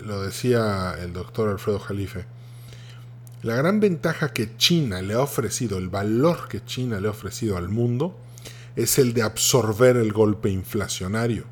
lo 0.00 0.22
decía 0.22 0.94
el 1.00 1.12
doctor 1.12 1.48
Alfredo 1.48 1.78
Jalife, 1.78 2.26
la 3.42 3.56
gran 3.56 3.78
ventaja 3.78 4.32
que 4.32 4.56
China 4.56 5.02
le 5.02 5.14
ha 5.14 5.20
ofrecido, 5.20 5.78
el 5.78 5.90
valor 5.90 6.48
que 6.48 6.64
China 6.64 6.98
le 6.98 7.08
ha 7.08 7.10
ofrecido 7.10 7.56
al 7.58 7.68
mundo, 7.68 8.18
es 8.76 8.98
el 8.98 9.14
de 9.14 9.22
absorber 9.22 9.96
el 9.96 10.12
golpe 10.12 10.50
inflacionario. 10.50 11.44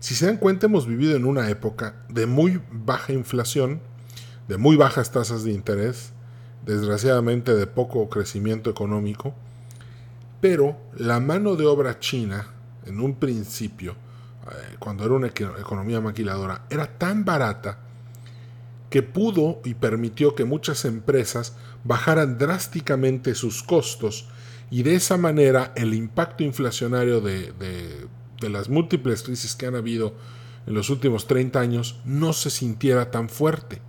Si 0.00 0.14
se 0.14 0.26
dan 0.26 0.36
cuenta, 0.36 0.66
hemos 0.66 0.86
vivido 0.86 1.16
en 1.16 1.24
una 1.24 1.48
época 1.48 2.04
de 2.08 2.26
muy 2.26 2.60
baja 2.70 3.12
inflación, 3.12 3.80
de 4.48 4.58
muy 4.58 4.76
bajas 4.76 5.10
tasas 5.10 5.44
de 5.44 5.52
interés, 5.52 6.12
desgraciadamente 6.64 7.54
de 7.54 7.66
poco 7.66 8.08
crecimiento 8.08 8.70
económico, 8.70 9.34
pero 10.40 10.76
la 10.96 11.20
mano 11.20 11.56
de 11.56 11.66
obra 11.66 11.98
china, 11.98 12.48
en 12.84 13.00
un 13.00 13.14
principio, 13.14 13.92
eh, 13.92 14.76
cuando 14.78 15.04
era 15.04 15.14
una 15.14 15.28
economía 15.28 16.00
maquiladora, 16.02 16.66
era 16.68 16.98
tan 16.98 17.24
barata 17.24 17.78
que 18.90 19.02
pudo 19.02 19.60
y 19.64 19.74
permitió 19.74 20.34
que 20.34 20.44
muchas 20.44 20.84
empresas 20.84 21.54
bajaran 21.82 22.38
drásticamente 22.38 23.34
sus 23.34 23.62
costos 23.62 24.28
y 24.70 24.82
de 24.82 24.94
esa 24.94 25.16
manera 25.16 25.72
el 25.76 25.94
impacto 25.94 26.44
inflacionario 26.44 27.20
de, 27.20 27.52
las 28.40 28.68
múltiples 28.68 29.22
crisis 29.22 29.54
que 29.54 29.66
han 29.66 29.74
habido 29.74 30.14
en 30.66 30.74
los 30.74 30.90
últimos 30.90 31.26
30 31.26 31.58
años 31.58 32.00
no 32.04 32.32
se 32.32 32.50
sintiera 32.50 33.10
tan 33.10 33.28
fuerte. 33.28 33.80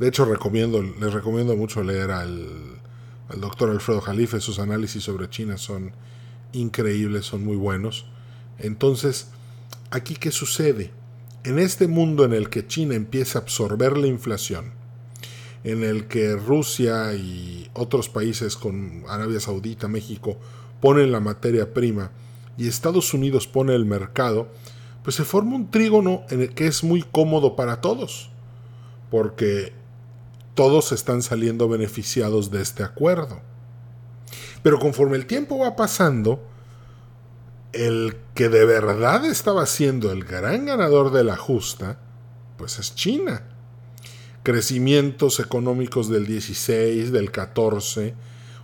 De 0.00 0.08
hecho, 0.08 0.24
recomiendo, 0.24 0.82
les 0.82 1.12
recomiendo 1.12 1.56
mucho 1.56 1.84
leer 1.84 2.10
al, 2.10 2.48
al 3.28 3.40
doctor 3.40 3.70
Alfredo 3.70 4.00
Jalife, 4.00 4.40
sus 4.40 4.58
análisis 4.58 5.04
sobre 5.04 5.30
China 5.30 5.58
son 5.58 5.92
increíbles, 6.52 7.26
son 7.26 7.44
muy 7.44 7.56
buenos. 7.56 8.06
Entonces, 8.58 9.28
aquí 9.90 10.16
qué 10.16 10.30
sucede? 10.32 10.90
En 11.44 11.58
este 11.58 11.86
mundo 11.86 12.24
en 12.24 12.32
el 12.32 12.50
que 12.50 12.66
China 12.66 12.94
empieza 12.94 13.38
a 13.38 13.42
absorber 13.42 13.96
la 13.96 14.06
inflación, 14.06 14.72
en 15.64 15.84
el 15.84 16.08
que 16.08 16.34
Rusia 16.34 17.14
y 17.14 17.70
otros 17.74 18.08
países 18.08 18.56
con 18.56 19.04
Arabia 19.08 19.40
Saudita, 19.40 19.88
México, 19.88 20.36
ponen 20.80 21.12
la 21.12 21.20
materia 21.20 21.72
prima 21.72 22.10
y 22.56 22.68
Estados 22.68 23.14
Unidos 23.14 23.46
pone 23.46 23.74
el 23.74 23.84
mercado, 23.84 24.48
pues 25.04 25.16
se 25.16 25.24
forma 25.24 25.56
un 25.56 25.70
trígono 25.70 26.24
en 26.30 26.42
el 26.42 26.54
que 26.54 26.66
es 26.66 26.82
muy 26.84 27.02
cómodo 27.02 27.56
para 27.56 27.80
todos, 27.80 28.30
porque 29.10 29.72
todos 30.54 30.92
están 30.92 31.22
saliendo 31.22 31.68
beneficiados 31.68 32.50
de 32.50 32.62
este 32.62 32.82
acuerdo. 32.82 33.40
Pero 34.62 34.78
conforme 34.78 35.16
el 35.16 35.26
tiempo 35.26 35.58
va 35.58 35.76
pasando, 35.76 36.42
el 37.72 38.16
que 38.34 38.48
de 38.48 38.64
verdad 38.64 39.24
estaba 39.24 39.66
siendo 39.66 40.12
el 40.12 40.24
gran 40.24 40.66
ganador 40.66 41.10
de 41.10 41.24
la 41.24 41.36
justa, 41.36 41.98
pues 42.58 42.78
es 42.78 42.94
China 42.94 43.51
crecimientos 44.42 45.40
económicos 45.40 46.08
del 46.08 46.26
16, 46.26 47.12
del 47.12 47.30
14, 47.30 48.14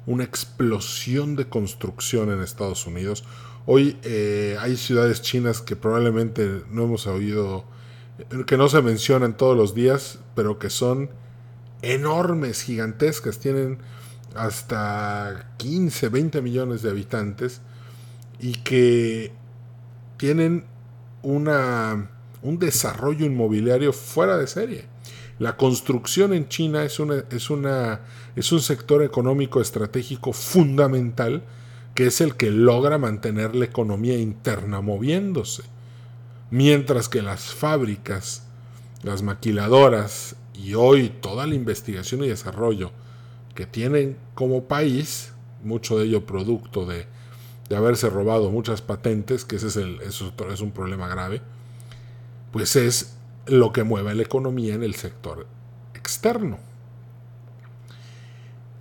una 0.06 0.24
explosión 0.24 1.36
de 1.36 1.48
construcción 1.48 2.32
en 2.32 2.42
Estados 2.42 2.86
Unidos. 2.86 3.24
Hoy 3.66 3.98
eh, 4.02 4.56
hay 4.60 4.76
ciudades 4.76 5.22
chinas 5.22 5.60
que 5.60 5.76
probablemente 5.76 6.62
no 6.70 6.84
hemos 6.84 7.06
oído, 7.06 7.64
que 8.46 8.56
no 8.56 8.68
se 8.68 8.82
mencionan 8.82 9.36
todos 9.36 9.56
los 9.56 9.74
días, 9.74 10.18
pero 10.34 10.58
que 10.58 10.70
son 10.70 11.10
enormes, 11.82 12.62
gigantescas, 12.62 13.38
tienen 13.38 13.78
hasta 14.34 15.52
15, 15.58 16.08
20 16.08 16.42
millones 16.42 16.82
de 16.82 16.90
habitantes 16.90 17.60
y 18.40 18.52
que 18.52 19.32
tienen 20.16 20.64
una, 21.22 22.10
un 22.42 22.58
desarrollo 22.58 23.26
inmobiliario 23.26 23.92
fuera 23.92 24.36
de 24.38 24.46
serie. 24.46 24.97
La 25.38 25.56
construcción 25.56 26.32
en 26.32 26.48
China 26.48 26.82
es, 26.82 27.00
es, 27.30 27.50
una, 27.50 28.00
es 28.34 28.52
un 28.52 28.60
sector 28.60 29.02
económico 29.02 29.60
estratégico 29.60 30.32
fundamental 30.32 31.42
que 31.94 32.06
es 32.06 32.20
el 32.20 32.36
que 32.36 32.50
logra 32.50 32.98
mantener 32.98 33.54
la 33.54 33.64
economía 33.64 34.16
interna 34.16 34.80
moviéndose. 34.80 35.62
Mientras 36.50 37.08
que 37.08 37.22
las 37.22 37.52
fábricas, 37.54 38.44
las 39.02 39.22
maquiladoras 39.22 40.36
y 40.54 40.74
hoy 40.74 41.08
toda 41.08 41.46
la 41.46 41.54
investigación 41.54 42.24
y 42.24 42.28
desarrollo 42.28 42.90
que 43.54 43.66
tienen 43.66 44.16
como 44.34 44.64
país, 44.64 45.32
mucho 45.62 45.98
de 45.98 46.06
ello 46.06 46.24
producto 46.24 46.86
de, 46.86 47.06
de 47.68 47.76
haberse 47.76 48.08
robado 48.08 48.50
muchas 48.50 48.80
patentes, 48.80 49.44
que 49.44 49.56
ese 49.56 49.66
es, 49.66 49.76
el, 49.76 50.00
es 50.00 50.60
un 50.60 50.70
problema 50.70 51.08
grave, 51.08 51.42
pues 52.52 52.76
es 52.76 53.17
lo 53.48 53.72
que 53.72 53.82
mueve 53.82 54.14
la 54.14 54.22
economía 54.22 54.74
en 54.74 54.82
el 54.82 54.94
sector 54.94 55.46
externo. 55.94 56.58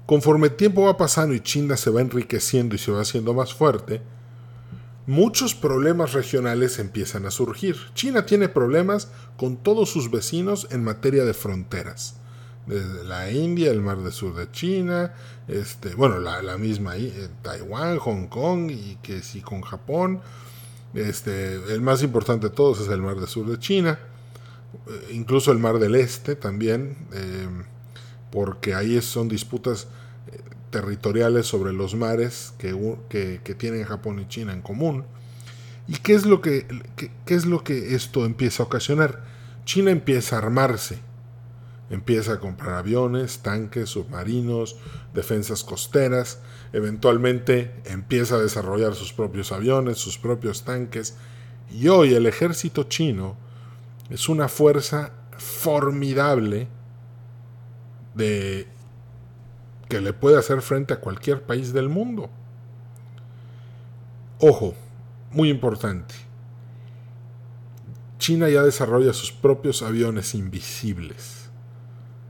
Conforme 0.06 0.48
el 0.48 0.56
tiempo 0.56 0.84
va 0.84 0.96
pasando 0.96 1.36
y 1.36 1.42
China 1.42 1.76
se 1.76 1.90
va 1.90 2.00
enriqueciendo 2.00 2.76
y 2.76 2.78
se 2.78 2.92
va 2.92 3.02
haciendo 3.02 3.34
más 3.34 3.54
fuerte, 3.54 4.02
muchos 5.06 5.54
problemas 5.54 6.14
regionales 6.14 6.80
empiezan 6.80 7.26
a 7.26 7.32
surgir. 7.32 7.76
China 7.94 8.26
tiene 8.26 8.48
problemas 8.48 9.10
con 9.36 9.58
todos 9.58 9.90
sus 9.90 10.10
vecinos 10.10 10.68
en 10.72 10.84
materia 10.84 11.26
de 11.26 11.34
fronteras. 11.34 12.16
Desde 12.68 13.04
la 13.04 13.32
India, 13.32 13.70
el 13.70 13.82
mar 13.82 13.98
del 13.98 14.14
sur 14.14 14.34
de 14.34 14.50
China, 14.52 15.14
este, 15.48 15.96
bueno, 15.96 16.20
la, 16.20 16.58
misma 16.58 16.98
eh, 16.98 17.30
Taiwán, 17.42 17.98
Hong 17.98 18.28
Kong 18.28 18.72
y 18.72 18.98
que 19.02 19.22
sí 19.22 19.42
con 19.42 19.62
Japón. 19.62 20.22
Este, 20.94 21.56
el 21.56 21.82
más 21.82 22.02
importante 22.02 22.48
de 22.48 22.56
todos 22.56 22.80
es 22.80 22.88
el 22.88 23.02
mar 23.02 23.18
del 23.18 23.28
sur 23.28 23.46
de 23.46 23.60
China, 23.60 24.00
incluso 25.12 25.52
el 25.52 25.60
mar 25.60 25.80
del 25.80 25.96
este 25.96 26.36
también, 26.36 26.98
eh, 27.14 27.48
porque 28.32 28.74
ahí 28.74 29.02
son 29.02 29.28
disputas 29.28 29.88
territoriales 30.70 31.46
sobre 31.48 31.74
los 31.74 31.96
mares 31.96 32.54
que, 32.58 33.56
tienen 33.58 33.84
Japón 33.84 34.20
y 34.20 34.28
China 34.28 34.54
en 34.54 34.62
común. 34.62 35.06
¿Y 35.88 35.94
qué 35.94 36.14
es, 36.14 36.26
lo 36.26 36.42
que, 36.42 36.68
qué 37.26 37.34
es 37.34 37.46
lo 37.46 37.64
que 37.64 37.96
esto 37.96 38.26
empieza 38.26 38.64
a 38.64 38.66
ocasionar? 38.66 39.24
China 39.64 39.92
empieza 39.92 40.36
a 40.36 40.40
armarse, 40.40 41.00
empieza 41.90 42.34
a 42.34 42.40
comprar 42.40 42.76
aviones, 42.76 43.40
tanques, 43.40 43.90
submarinos, 43.90 44.76
defensas 45.14 45.64
costeras, 45.64 46.40
eventualmente 46.74 47.74
empieza 47.86 48.36
a 48.36 48.40
desarrollar 48.40 48.96
sus 48.96 49.14
propios 49.14 49.52
aviones, 49.52 49.98
sus 49.98 50.18
propios 50.18 50.64
tanques, 50.64 51.16
y 51.72 51.88
hoy 51.88 52.14
el 52.14 52.26
ejército 52.26 52.84
chino 52.84 53.36
es 54.10 54.30
una 54.30 54.48
fuerza 54.48 55.12
formidable 55.38 56.68
de 58.16 58.68
que 59.90 60.02
le 60.02 60.14
puede 60.14 60.38
hacer 60.38 60.62
frente 60.62 60.94
a 60.94 61.00
cualquier 61.00 61.44
país 61.44 61.74
del 61.74 61.90
mundo. 61.90 62.30
Ojo, 64.40 64.76
muy 65.32 65.50
importante. 65.50 66.16
China 68.18 68.50
ya 68.50 68.64
desarrolla 68.64 69.14
sus 69.14 69.32
propios 69.32 69.82
aviones 69.82 70.36
invisibles. 70.36 71.50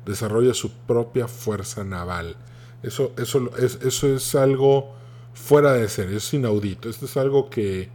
Desarrolla 0.06 0.54
su 0.54 0.72
propia 0.72 1.28
fuerza 1.28 1.84
naval. 1.84 2.36
Eso, 2.84 3.14
eso, 3.18 3.56
es, 3.58 3.80
eso 3.82 4.08
es 4.08 4.36
algo 4.36 4.94
fuera 5.34 5.74
de 5.74 5.88
ser, 5.90 6.10
es 6.10 6.34
inaudito. 6.34 6.90
Esto 6.90 7.06
es 7.06 7.18
algo 7.18 7.50
que, 7.50 7.90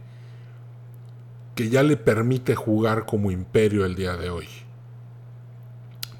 que 1.55 1.69
ya 1.69 1.83
le 1.83 1.97
permite 1.97 2.55
jugar 2.55 3.05
como 3.05 3.31
imperio 3.31 3.85
el 3.85 3.95
día 3.95 4.15
de 4.17 4.29
hoy. 4.29 4.47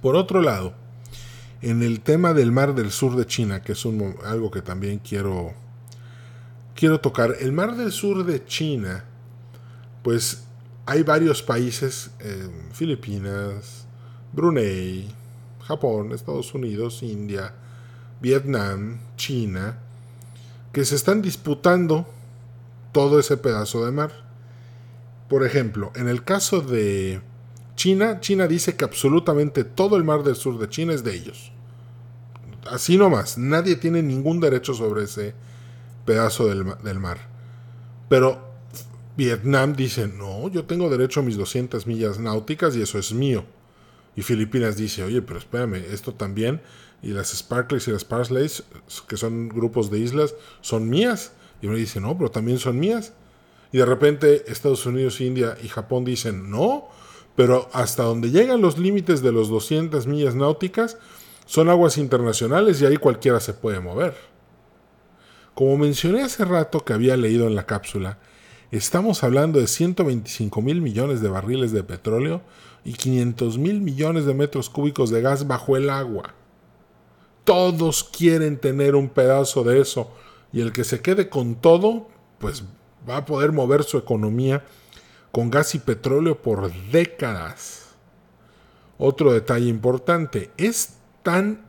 Por 0.02 0.16
otro 0.16 0.42
lado, 0.42 0.74
en 1.62 1.82
el 1.82 2.02
tema 2.02 2.34
del 2.34 2.52
mar 2.52 2.76
del 2.76 2.92
sur 2.92 3.16
de 3.16 3.26
China, 3.26 3.62
que 3.62 3.72
es 3.72 3.86
algo 4.26 4.52
que 4.52 4.62
también 4.62 5.00
quiero, 5.00 5.54
quiero 6.76 7.00
tocar, 7.00 7.36
el 7.40 7.54
mar 7.54 7.76
del 7.78 7.92
sur 7.92 8.26
de 8.26 8.46
China, 8.46 9.06
pues 10.04 10.44
hay 10.86 11.04
varios 11.04 11.42
países, 11.42 12.12
eh, 12.20 12.50
Filipinas, 12.74 13.88
Brunei, 14.34 15.08
Japón, 15.62 16.12
Estados 16.12 16.54
Unidos, 16.54 17.02
India, 17.02 17.54
Vietnam, 18.20 19.00
China, 19.16 19.78
que 20.74 20.84
se 20.84 20.96
están 20.96 21.22
disputando 21.22 22.06
todo 22.92 23.20
ese 23.20 23.38
pedazo 23.38 23.86
de 23.86 23.92
mar. 23.92 24.23
Por 25.34 25.44
ejemplo, 25.44 25.92
en 25.96 26.08
el 26.08 26.24
caso 26.24 26.62
de 26.62 27.20
China, 27.76 28.20
China 28.20 28.46
dice 28.46 28.76
que 28.76 28.86
absolutamente 28.86 29.64
todo 29.64 29.98
el 29.98 30.04
mar 30.04 30.22
del 30.22 30.36
sur 30.36 30.60
de 30.60 30.70
China 30.70 30.94
es 30.94 31.04
de 31.04 31.16
ellos. 31.16 31.52
Así 32.70 33.00
nomás, 33.00 33.40
nadie 33.40 33.76
tiene 33.76 34.04
ningún 34.04 34.40
derecho 34.40 34.76
sobre 34.76 35.06
ese 35.06 35.34
pedazo 36.06 36.46
del, 36.46 37.00
mar. 37.00 37.18
Pero 38.10 38.48
Vietnam 39.18 39.76
dice, 39.76 40.08
no, 40.08 40.50
yo 40.50 40.66
tengo 40.66 40.88
derecho 40.88 41.22
a 41.22 41.24
mis 41.24 41.36
200 41.36 41.88
millas 41.88 42.20
náuticas 42.20 42.76
y 42.76 42.84
eso 42.84 43.00
es 43.00 43.12
mío. 43.12 43.44
Y 44.16 44.22
Filipinas 44.22 44.78
dice, 44.78 45.02
oye, 45.02 45.24
pero 45.24 45.40
espérame, 45.40 45.78
esto 45.92 46.14
también, 46.14 46.62
y 47.02 47.08
las 47.08 47.36
Sparkleys 47.36 47.88
y 47.88 47.92
las 47.92 48.06
Parsleys, 48.06 48.66
que 49.08 49.18
son 49.18 49.50
grupos 49.50 49.90
de 49.90 49.98
islas, 49.98 50.36
son 50.62 50.88
mías. 50.88 51.32
Y 51.60 51.66
uno 51.66 51.76
dice, 51.76 52.00
no, 52.00 52.16
pero 52.16 52.30
también 52.30 52.60
son 52.60 52.78
mías. 52.80 53.14
Y 53.74 53.80
de 53.80 53.86
repente 53.86 54.46
Estados 54.52 54.86
Unidos, 54.86 55.20
India 55.20 55.58
y 55.62 55.68
Japón 55.68 56.06
dicen, 56.06 56.52
no, 56.52 56.88
pero 57.36 57.70
hasta 57.74 58.04
donde 58.04 58.30
llegan 58.30 58.62
los 58.62 58.78
límites 58.78 59.24
de 59.24 59.32
los 59.32 59.50
200 59.50 60.06
millas 60.06 60.36
náuticas, 60.36 61.00
son 61.48 61.70
aguas 61.70 61.98
internacionales 61.98 62.80
y 62.80 62.86
ahí 62.86 62.98
cualquiera 62.98 63.40
se 63.40 63.54
puede 63.54 63.80
mover. 63.80 64.16
Como 65.56 65.76
mencioné 65.78 66.22
hace 66.22 66.46
rato 66.46 66.86
que 66.86 66.94
había 66.94 67.18
leído 67.18 67.48
en 67.48 67.56
la 67.56 67.66
cápsula, 67.66 68.20
estamos 68.70 69.24
hablando 69.24 69.60
de 69.60 69.66
125 69.66 70.62
mil 70.62 70.80
millones 70.80 71.22
de 71.22 71.30
barriles 71.30 71.72
de 71.72 71.84
petróleo 71.84 72.44
y 72.86 72.94
500 72.94 73.58
mil 73.58 73.82
millones 73.82 74.26
de 74.26 74.36
metros 74.36 74.70
cúbicos 74.70 75.10
de 75.10 75.22
gas 75.22 75.48
bajo 75.48 75.78
el 75.78 75.90
agua. 75.90 76.36
Todos 77.44 78.04
quieren 78.04 78.58
tener 78.58 78.94
un 78.96 79.10
pedazo 79.10 79.64
de 79.64 79.82
eso 79.82 80.12
y 80.52 80.62
el 80.62 80.72
que 80.74 80.84
se 80.84 81.02
quede 81.02 81.28
con 81.28 81.56
todo, 81.56 82.08
pues 82.38 82.64
va 83.08 83.18
a 83.18 83.26
poder 83.26 83.52
mover 83.52 83.84
su 83.84 83.98
economía 83.98 84.64
con 85.32 85.50
gas 85.50 85.74
y 85.76 85.80
petróleo 85.80 86.42
por 86.42 86.72
décadas. 86.92 87.88
Otro 88.98 89.34
detalle 89.34 89.68
importante, 89.68 90.52
es 90.58 90.98
tan, 91.24 91.66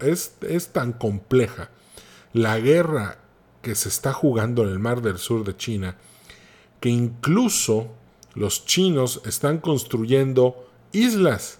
es, 0.00 0.68
tan 0.72 0.92
compleja 0.92 1.70
la 2.32 2.58
guerra 2.58 3.18
que 3.62 3.74
se 3.74 3.88
está 3.88 4.12
jugando 4.12 4.62
en 4.64 4.68
el 4.68 4.78
mar 4.78 5.00
del 5.00 5.18
sur 5.18 5.44
de 5.44 5.56
China, 5.56 5.96
que 6.80 6.90
incluso 6.90 7.88
los 8.34 8.66
chinos 8.66 9.22
están 9.24 9.58
construyendo 9.58 10.68
islas. 10.92 11.58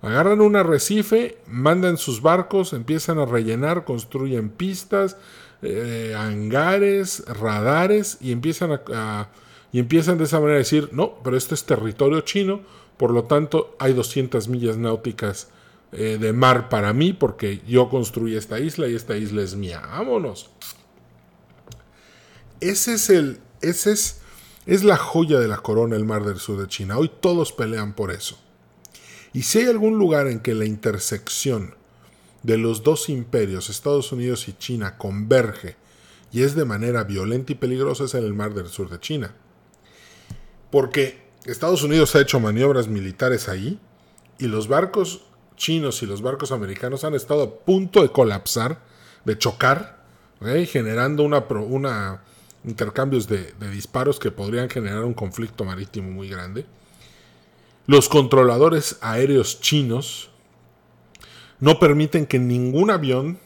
Agarran 0.00 0.40
un 0.40 0.54
arrecife, 0.54 1.38
mandan 1.46 1.96
sus 1.96 2.22
barcos, 2.22 2.72
empiezan 2.72 3.18
a 3.18 3.26
rellenar, 3.26 3.84
construyen 3.84 4.50
pistas, 4.50 5.16
eh, 5.64 6.14
hangares, 6.16 7.24
radares 7.26 8.18
y 8.20 8.32
empiezan 8.32 8.80
y 9.72 9.78
empiezan 9.80 10.18
de 10.18 10.24
esa 10.24 10.38
manera 10.38 10.56
a 10.56 10.58
decir, 10.58 10.90
no, 10.92 11.18
pero 11.24 11.36
este 11.36 11.54
es 11.54 11.64
territorio 11.64 12.20
chino, 12.20 12.60
por 12.96 13.10
lo 13.10 13.24
tanto 13.24 13.74
hay 13.80 13.92
200 13.92 14.46
millas 14.48 14.76
náuticas 14.76 15.48
eh, 15.90 16.18
de 16.20 16.32
mar 16.32 16.68
para 16.68 16.92
mí 16.92 17.12
porque 17.12 17.60
yo 17.66 17.88
construí 17.88 18.36
esta 18.36 18.58
isla 18.60 18.88
y 18.88 18.94
esta 18.94 19.16
isla 19.16 19.42
es 19.42 19.54
mía. 19.56 19.80
Vámonos. 19.80 20.50
Ese 22.60 22.94
es 22.94 23.10
el, 23.10 23.40
ese 23.60 23.92
es, 23.92 24.20
es 24.66 24.84
la 24.84 24.96
joya 24.96 25.38
de 25.38 25.48
la 25.48 25.58
corona 25.58 25.96
el 25.96 26.04
mar 26.04 26.24
del 26.24 26.38
sur 26.38 26.60
de 26.60 26.68
China. 26.68 26.98
Hoy 26.98 27.10
todos 27.20 27.52
pelean 27.52 27.94
por 27.94 28.10
eso. 28.10 28.38
Y 29.32 29.42
si 29.42 29.58
hay 29.58 29.66
algún 29.66 29.98
lugar 29.98 30.28
en 30.28 30.40
que 30.40 30.54
la 30.54 30.64
intersección 30.64 31.74
de 32.44 32.56
los 32.56 32.84
dos 32.84 33.08
imperios, 33.08 33.68
Estados 33.68 34.12
Unidos 34.12 34.46
y 34.48 34.52
China, 34.52 34.96
converge 34.96 35.76
y 36.30 36.42
es 36.42 36.54
de 36.54 36.64
manera 36.64 37.04
violenta 37.04 37.52
y 37.52 37.54
peligrosa, 37.56 38.04
es 38.04 38.14
en 38.14 38.24
el 38.24 38.34
mar 38.34 38.54
del 38.54 38.68
sur 38.68 38.88
de 38.88 39.00
China. 39.00 39.34
Porque 40.70 41.22
Estados 41.44 41.82
Unidos 41.82 42.14
ha 42.14 42.20
hecho 42.20 42.40
maniobras 42.40 42.88
militares 42.88 43.48
ahí 43.48 43.80
y 44.38 44.46
los 44.46 44.68
barcos 44.68 45.22
chinos 45.56 46.02
y 46.02 46.06
los 46.06 46.22
barcos 46.22 46.52
americanos 46.52 47.04
han 47.04 47.14
estado 47.14 47.42
a 47.42 47.64
punto 47.64 48.02
de 48.02 48.10
colapsar, 48.10 48.80
de 49.24 49.38
chocar, 49.38 50.04
generando 50.66 51.22
una, 51.22 51.38
una 51.38 52.22
intercambios 52.64 53.28
de, 53.28 53.52
disparos 53.72 54.18
que 54.18 54.30
podrían 54.30 54.68
generar 54.68 55.04
un 55.04 55.14
conflicto 55.14 55.64
marítimo 55.64 56.10
muy 56.10 56.28
grande. 56.28 56.66
Los 57.86 58.08
controladores 58.08 58.98
aéreos 59.00 59.60
chinos 59.60 60.30
no 61.64 61.78
permiten 61.78 62.26
que 62.26 62.38
ningún 62.38 62.90
avión 62.90 63.38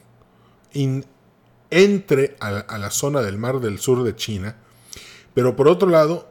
entre 1.71 2.37
a 2.41 2.79
la 2.79 2.91
zona 2.91 3.23
del 3.23 3.39
mar 3.39 3.61
del 3.61 3.79
sur 3.79 4.03
de 4.03 4.17
China, 4.17 4.57
pero 5.35 5.57
por 5.57 5.69
otro 5.69 5.89
lado, 5.89 6.29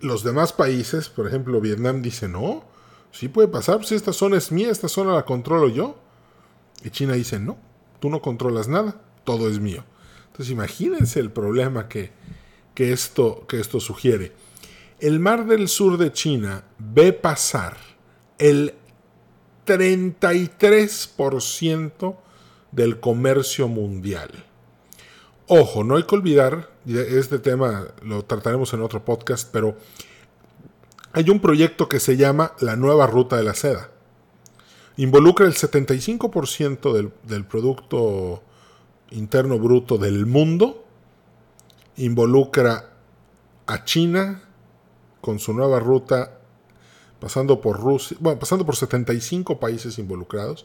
los 0.00 0.24
demás 0.24 0.52
países, 0.52 1.08
por 1.08 1.26
ejemplo 1.26 1.60
Vietnam, 1.60 2.02
dice 2.02 2.28
no, 2.28 2.64
Sí 3.12 3.28
puede 3.28 3.48
pasar, 3.48 3.78
pues 3.78 3.92
esta 3.92 4.12
zona 4.12 4.36
es 4.36 4.52
mía, 4.52 4.70
esta 4.70 4.88
zona 4.88 5.14
la 5.14 5.24
controlo 5.24 5.68
yo. 5.68 5.96
Y 6.84 6.90
China 6.90 7.14
dice, 7.14 7.38
no, 7.38 7.58
tú 7.98 8.08
no 8.08 8.22
controlas 8.22 8.68
nada, 8.68 9.00
todo 9.24 9.48
es 9.48 9.58
mío. 9.58 9.84
Entonces 10.26 10.50
imagínense 10.50 11.20
el 11.20 11.30
problema 11.30 11.88
que, 11.88 12.12
que, 12.74 12.92
esto, 12.92 13.46
que 13.48 13.60
esto 13.60 13.80
sugiere. 13.80 14.32
El 15.00 15.18
mar 15.18 15.46
del 15.46 15.68
sur 15.68 15.98
de 15.98 16.12
China 16.12 16.64
ve 16.78 17.12
pasar 17.12 17.76
el 18.38 18.74
33% 19.66 22.16
del 22.72 22.98
comercio 23.00 23.68
mundial. 23.68 24.30
Ojo, 25.46 25.84
no 25.84 25.96
hay 25.96 26.04
que 26.04 26.14
olvidar, 26.14 26.70
este 26.86 27.40
tema 27.40 27.88
lo 28.02 28.24
trataremos 28.24 28.72
en 28.72 28.80
otro 28.82 29.04
podcast, 29.04 29.50
pero 29.52 29.76
hay 31.12 31.28
un 31.28 31.40
proyecto 31.40 31.88
que 31.88 31.98
se 31.98 32.16
llama 32.16 32.52
la 32.60 32.76
nueva 32.76 33.08
ruta 33.08 33.36
de 33.36 33.42
la 33.42 33.54
seda. 33.54 33.90
Involucra 34.96 35.46
el 35.46 35.54
75% 35.54 36.92
del, 36.92 37.10
del 37.24 37.44
Producto 37.44 38.44
Interno 39.10 39.58
Bruto 39.58 39.98
del 39.98 40.26
mundo. 40.26 40.84
Involucra 41.96 42.90
a 43.66 43.84
China 43.84 44.42
con 45.20 45.38
su 45.38 45.52
nueva 45.52 45.80
ruta 45.80 46.39
pasando 47.20 47.60
por 47.60 47.78
Rusia, 47.78 48.16
bueno, 48.20 48.40
pasando 48.40 48.64
por 48.64 48.76
75 48.76 49.60
países 49.60 49.98
involucrados. 49.98 50.64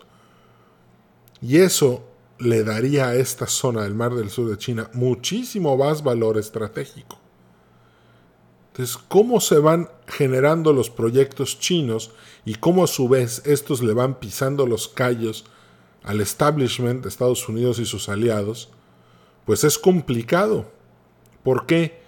Y 1.41 1.57
eso 1.57 2.03
le 2.39 2.63
daría 2.63 3.09
a 3.09 3.15
esta 3.15 3.47
zona 3.47 3.83
del 3.83 3.93
Mar 3.93 4.15
del 4.15 4.29
Sur 4.29 4.49
de 4.49 4.57
China 4.57 4.89
muchísimo 4.93 5.77
más 5.77 6.03
valor 6.03 6.37
estratégico. 6.37 7.19
Entonces, 8.71 8.97
¿cómo 9.07 9.39
se 9.39 9.59
van 9.59 9.89
generando 10.07 10.73
los 10.73 10.89
proyectos 10.89 11.59
chinos 11.59 12.11
y 12.43 12.55
cómo 12.55 12.83
a 12.83 12.87
su 12.87 13.07
vez 13.07 13.41
estos 13.45 13.81
le 13.81 13.93
van 13.93 14.19
pisando 14.19 14.65
los 14.65 14.87
callos 14.89 15.45
al 16.03 16.19
establishment 16.19 17.03
de 17.03 17.09
Estados 17.09 17.47
Unidos 17.47 17.79
y 17.79 17.85
sus 17.85 18.09
aliados? 18.09 18.69
Pues 19.45 19.63
es 19.63 19.77
complicado. 19.77 20.71
¿Por 21.43 21.65
qué? 21.65 22.01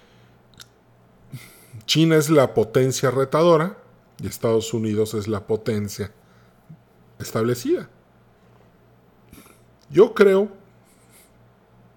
China 1.85 2.17
es 2.17 2.29
la 2.29 2.53
potencia 2.53 3.11
retadora 3.11 3.77
y 4.21 4.27
Estados 4.27 4.73
Unidos 4.73 5.13
es 5.13 5.27
la 5.27 5.45
potencia 5.45 6.11
establecida. 7.19 7.89
Yo 9.89 10.13
creo 10.13 10.51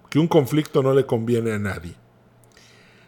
que 0.08 0.18
un 0.18 0.28
conflicto 0.28 0.82
no 0.82 0.92
le 0.92 1.06
conviene 1.06 1.52
a 1.52 1.58
nadie. 1.58 1.94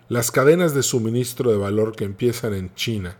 Las 0.08 0.30
cadenas 0.30 0.74
de 0.74 0.82
suministro 0.82 1.50
de 1.50 1.56
valor 1.56 1.94
que 1.96 2.04
empiezan 2.04 2.54
en 2.54 2.74
China 2.74 3.16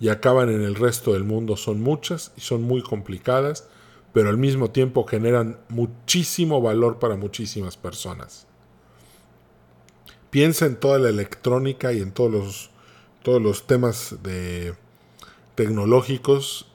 y 0.00 0.08
acaban 0.08 0.50
en 0.50 0.62
el 0.62 0.74
resto 0.74 1.12
del 1.12 1.24
mundo 1.24 1.56
son 1.56 1.80
muchas 1.80 2.32
y 2.36 2.40
son 2.40 2.62
muy 2.62 2.82
complicadas, 2.82 3.68
pero 4.12 4.28
al 4.28 4.36
mismo 4.36 4.70
tiempo 4.70 5.04
generan 5.04 5.58
muchísimo 5.68 6.60
valor 6.60 6.98
para 6.98 7.16
muchísimas 7.16 7.76
personas. 7.76 8.46
Piensa 10.30 10.66
en 10.66 10.76
toda 10.76 10.98
la 10.98 11.08
electrónica 11.08 11.92
y 11.92 12.00
en 12.00 12.10
todos 12.10 12.32
los, 12.32 12.70
todos 13.22 13.40
los 13.40 13.66
temas 13.66 14.16
de 14.22 14.74
tecnológicos 15.54 16.68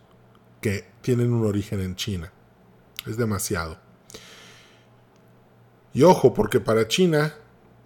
que 0.62 0.86
tienen 1.02 1.34
un 1.34 1.46
origen 1.46 1.80
en 1.82 1.96
China. 1.96 2.32
Es 3.06 3.18
demasiado. 3.18 3.78
Y 5.94 6.04
ojo, 6.04 6.34
porque 6.34 6.60
para 6.60 6.88
China 6.88 7.34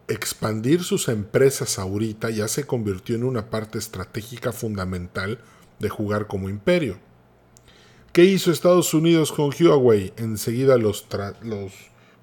expandir 0.08 0.84
sus 0.84 1.08
empresas 1.08 1.80
ahorita 1.80 2.30
ya 2.30 2.48
se 2.48 2.66
convirtió 2.66 3.16
en 3.16 3.24
una 3.24 3.50
parte 3.50 3.78
estratégica 3.78 4.52
fundamental 4.52 5.40
de 5.80 5.90
jugar 5.90 6.28
como 6.28 6.50
imperio. 6.50 7.00
¿Qué 8.12 8.26
hizo 8.26 8.52
Estados 8.52 8.94
Unidos 8.94 9.32
con 9.32 9.52
Huawei? 9.58 10.14
Enseguida 10.18 10.78
los, 10.78 11.08
los, 11.44 11.72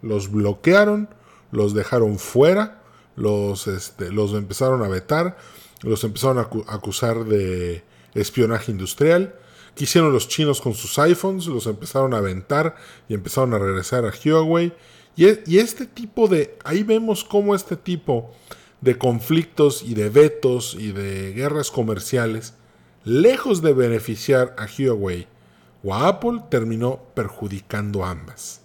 los 0.02 0.30
bloquearon, 0.30 1.08
los 1.50 1.72
dejaron 1.72 2.18
fuera, 2.18 2.82
los, 3.16 3.66
este, 3.66 4.12
los 4.12 4.34
empezaron 4.34 4.82
a 4.82 4.88
vetar, 4.88 5.38
los 5.82 6.04
empezaron 6.04 6.38
a 6.38 6.74
acusar 6.74 7.24
de 7.24 7.82
espionaje 8.20 8.72
industrial. 8.72 9.34
¿Qué 9.74 9.84
hicieron 9.84 10.12
los 10.12 10.28
chinos 10.28 10.60
con 10.60 10.74
sus 10.74 10.98
iPhones? 10.98 11.46
Los 11.46 11.66
empezaron 11.66 12.14
a 12.14 12.18
aventar 12.18 12.76
y 13.08 13.14
empezaron 13.14 13.54
a 13.54 13.58
regresar 13.58 14.04
a 14.04 14.12
Huawei 14.12 14.72
e, 15.16 15.42
y, 15.46 15.58
este 15.58 15.86
tipo 15.86 16.28
de, 16.28 16.56
ahí 16.64 16.82
vemos 16.82 17.24
cómo 17.24 17.54
este 17.54 17.76
tipo 17.76 18.30
de 18.80 18.96
conflictos 18.96 19.82
y 19.82 19.94
de 19.94 20.08
vetos 20.08 20.76
y 20.78 20.92
de 20.92 21.32
guerras 21.32 21.70
comerciales, 21.70 22.54
lejos 23.04 23.62
de 23.62 23.72
beneficiar 23.72 24.54
a 24.58 24.66
Huawei 24.66 25.26
o 25.82 25.94
a 25.94 26.08
Apple, 26.08 26.42
terminó 26.50 27.00
perjudicando 27.14 28.04
a 28.04 28.10
ambas. 28.10 28.60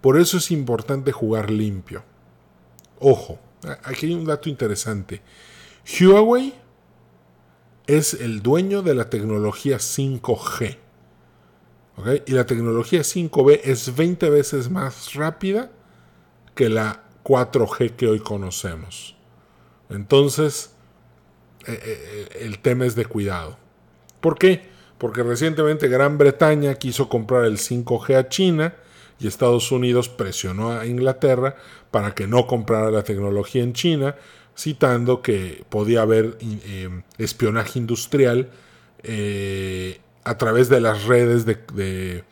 Por 0.00 0.18
eso 0.20 0.38
es 0.38 0.52
importante 0.52 1.10
jugar 1.10 1.50
limpio. 1.50 2.04
Ojo, 3.00 3.38
aquí 3.82 4.06
hay 4.06 4.14
un 4.14 4.24
dato 4.24 4.48
interesante. 4.48 5.20
Huawei 6.00 6.54
es 7.88 8.12
el 8.14 8.42
dueño 8.42 8.82
de 8.82 8.94
la 8.94 9.10
tecnología 9.10 9.78
5G. 9.78 10.76
Y 12.26 12.32
la 12.32 12.46
tecnología 12.46 13.00
5B 13.00 13.60
es 13.64 13.96
20 13.96 14.30
veces 14.30 14.70
más 14.70 15.14
rápida 15.14 15.72
que 16.54 16.68
la 16.68 17.02
4G 17.24 17.96
que 17.96 18.06
hoy 18.06 18.20
conocemos. 18.20 19.16
Entonces, 19.90 20.74
eh, 21.66 21.80
eh, 21.82 22.28
el 22.42 22.60
tema 22.60 22.86
es 22.86 22.94
de 22.94 23.06
cuidado. 23.06 23.56
¿Por 24.20 24.38
qué? 24.38 24.68
Porque 24.98 25.22
recientemente 25.22 25.88
Gran 25.88 26.18
Bretaña 26.18 26.74
quiso 26.74 27.08
comprar 27.08 27.46
el 27.46 27.56
5G 27.56 28.16
a 28.16 28.28
China 28.28 28.74
y 29.18 29.26
Estados 29.26 29.72
Unidos 29.72 30.08
presionó 30.08 30.72
a 30.72 30.86
Inglaterra 30.86 31.56
para 31.90 32.14
que 32.14 32.26
no 32.26 32.46
comprara 32.46 32.90
la 32.90 33.02
tecnología 33.02 33.62
en 33.62 33.72
China, 33.72 34.14
citando 34.58 35.22
que 35.22 35.64
podía 35.68 36.02
haber 36.02 36.36
eh, 36.40 37.02
espionaje 37.16 37.78
industrial 37.78 38.50
a 40.24 40.36
través 40.36 40.68
de 40.68 40.80
las 40.80 41.04
redes 41.04 41.46
de, 41.46 41.54
de 41.54 42.24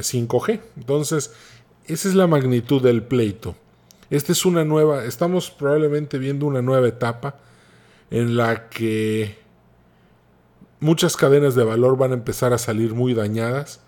5G. 0.00 0.60
Entonces, 0.76 1.32
esa 1.86 2.08
es 2.08 2.14
la 2.14 2.26
magnitud 2.28 2.80
del 2.80 3.02
pleito. 3.02 3.56
Esta 4.10 4.32
es 4.32 4.46
una 4.46 4.64
nueva, 4.64 5.04
estamos 5.04 5.50
probablemente 5.50 6.18
viendo 6.18 6.46
una 6.46 6.62
nueva 6.62 6.86
etapa 6.86 7.36
en 8.10 8.36
la 8.36 8.68
que 8.68 9.36
muchas 10.78 11.16
cadenas 11.16 11.54
de 11.54 11.64
valor 11.64 11.96
van 11.96 12.12
a 12.12 12.14
empezar 12.14 12.52
a 12.52 12.58
salir 12.58 12.94
muy 12.94 13.14
dañadas, 13.14 13.80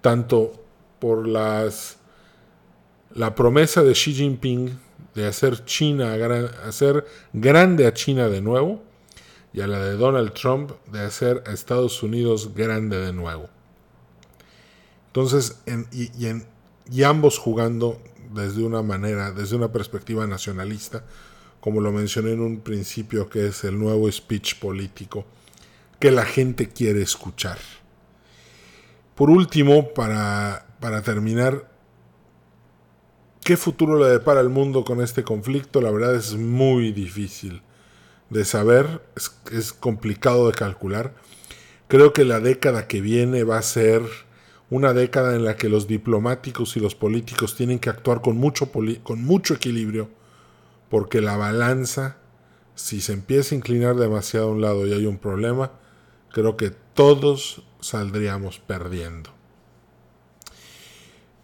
tanto 0.00 0.64
por 0.98 1.28
las 1.28 1.98
la 3.14 3.34
promesa 3.34 3.82
de 3.82 3.92
Xi 3.92 4.14
Jinping 4.14 4.78
de 5.18 5.26
hacer 5.26 5.64
China 5.64 6.14
hacer 6.64 7.04
grande 7.32 7.86
a 7.86 7.92
China 7.92 8.28
de 8.28 8.40
nuevo 8.40 8.82
y 9.52 9.60
a 9.60 9.66
la 9.66 9.78
de 9.80 9.96
Donald 9.96 10.32
Trump 10.32 10.72
de 10.92 11.00
hacer 11.00 11.42
a 11.46 11.52
Estados 11.52 12.02
Unidos 12.02 12.54
grande 12.54 12.98
de 12.98 13.12
nuevo. 13.12 13.48
Entonces, 15.08 15.60
y 15.92 16.08
y 16.90 17.02
ambos 17.02 17.38
jugando 17.38 18.00
desde 18.32 18.62
una 18.62 18.82
manera, 18.82 19.32
desde 19.32 19.56
una 19.56 19.72
perspectiva 19.72 20.26
nacionalista, 20.26 21.04
como 21.60 21.80
lo 21.80 21.92
mencioné 21.92 22.32
en 22.32 22.40
un 22.40 22.60
principio, 22.60 23.28
que 23.28 23.48
es 23.48 23.64
el 23.64 23.78
nuevo 23.78 24.10
speech 24.10 24.58
político 24.58 25.24
que 25.98 26.10
la 26.10 26.24
gente 26.24 26.68
quiere 26.68 27.02
escuchar. 27.02 27.58
Por 29.14 29.30
último, 29.30 29.92
para, 29.94 30.66
para 30.80 31.02
terminar, 31.02 31.68
¿qué 33.48 33.56
futuro 33.56 33.98
le 33.98 34.10
depara 34.10 34.40
al 34.40 34.50
mundo 34.50 34.84
con 34.84 35.00
este 35.00 35.24
conflicto? 35.24 35.80
La 35.80 35.90
verdad 35.90 36.14
es 36.14 36.34
muy 36.34 36.92
difícil 36.92 37.62
de 38.28 38.44
saber, 38.44 39.00
es, 39.50 39.72
complicado 39.72 40.48
de 40.48 40.52
calcular. 40.52 41.14
Creo 41.86 42.12
que 42.12 42.26
la 42.26 42.40
década 42.40 42.86
que 42.88 43.00
viene 43.00 43.44
va 43.44 43.56
a 43.56 43.62
ser 43.62 44.02
una 44.68 44.92
década 44.92 45.34
en 45.34 45.46
la 45.46 45.56
que 45.56 45.70
los 45.70 45.86
diplomáticos 45.86 46.76
y 46.76 46.80
los 46.80 46.94
políticos 46.94 47.56
tienen 47.56 47.78
que 47.78 47.88
actuar 47.88 48.20
con 48.20 48.36
mucho, 48.36 48.70
con 49.02 49.24
mucho 49.24 49.54
equilibrio, 49.54 50.10
porque 50.90 51.22
la 51.22 51.38
balanza, 51.38 52.18
si 52.74 53.00
se 53.00 53.14
empieza 53.14 53.54
a 53.54 53.56
inclinar 53.56 53.96
demasiado 53.96 54.48
a 54.48 54.52
un 54.52 54.60
lado 54.60 54.86
y 54.86 54.92
hay 54.92 55.06
un 55.06 55.16
problema, 55.16 55.72
creo 56.34 56.58
que 56.58 56.70
todos 56.92 57.62
saldríamos 57.80 58.58
perdiendo. 58.58 59.30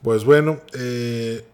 Pues 0.03 0.27
bueno, 0.27 0.61
eh, 0.75 1.47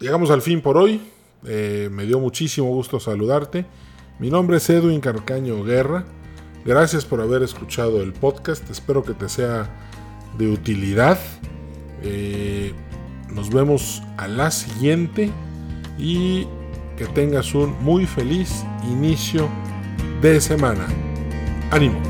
llegamos 0.00 0.30
al 0.30 0.42
fin 0.42 0.60
por 0.60 0.76
hoy. 0.76 1.00
Eh, 1.44 1.88
me 1.92 2.04
dio 2.06 2.18
muchísimo 2.18 2.68
gusto 2.68 3.00
saludarte. 3.00 3.66
Mi 4.18 4.30
nombre 4.30 4.56
es 4.56 4.68
Edwin 4.70 5.00
Carcaño 5.00 5.62
Guerra. 5.62 6.04
Gracias 6.64 7.04
por 7.04 7.20
haber 7.20 7.42
escuchado 7.42 8.02
el 8.02 8.12
podcast. 8.12 8.68
Espero 8.70 9.04
que 9.04 9.14
te 9.14 9.28
sea 9.28 9.70
de 10.38 10.48
utilidad. 10.48 11.18
Eh, 12.02 12.72
nos 13.32 13.50
vemos 13.50 14.02
a 14.16 14.28
la 14.28 14.50
siguiente 14.50 15.30
y 15.98 16.46
que 16.96 17.06
tengas 17.14 17.54
un 17.54 17.76
muy 17.82 18.06
feliz 18.06 18.64
inicio 18.84 19.48
de 20.20 20.40
semana. 20.40 20.86
Ánimo. 21.70 22.00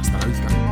Hasta 0.00 0.18
la 0.18 0.26
vista. 0.26 0.69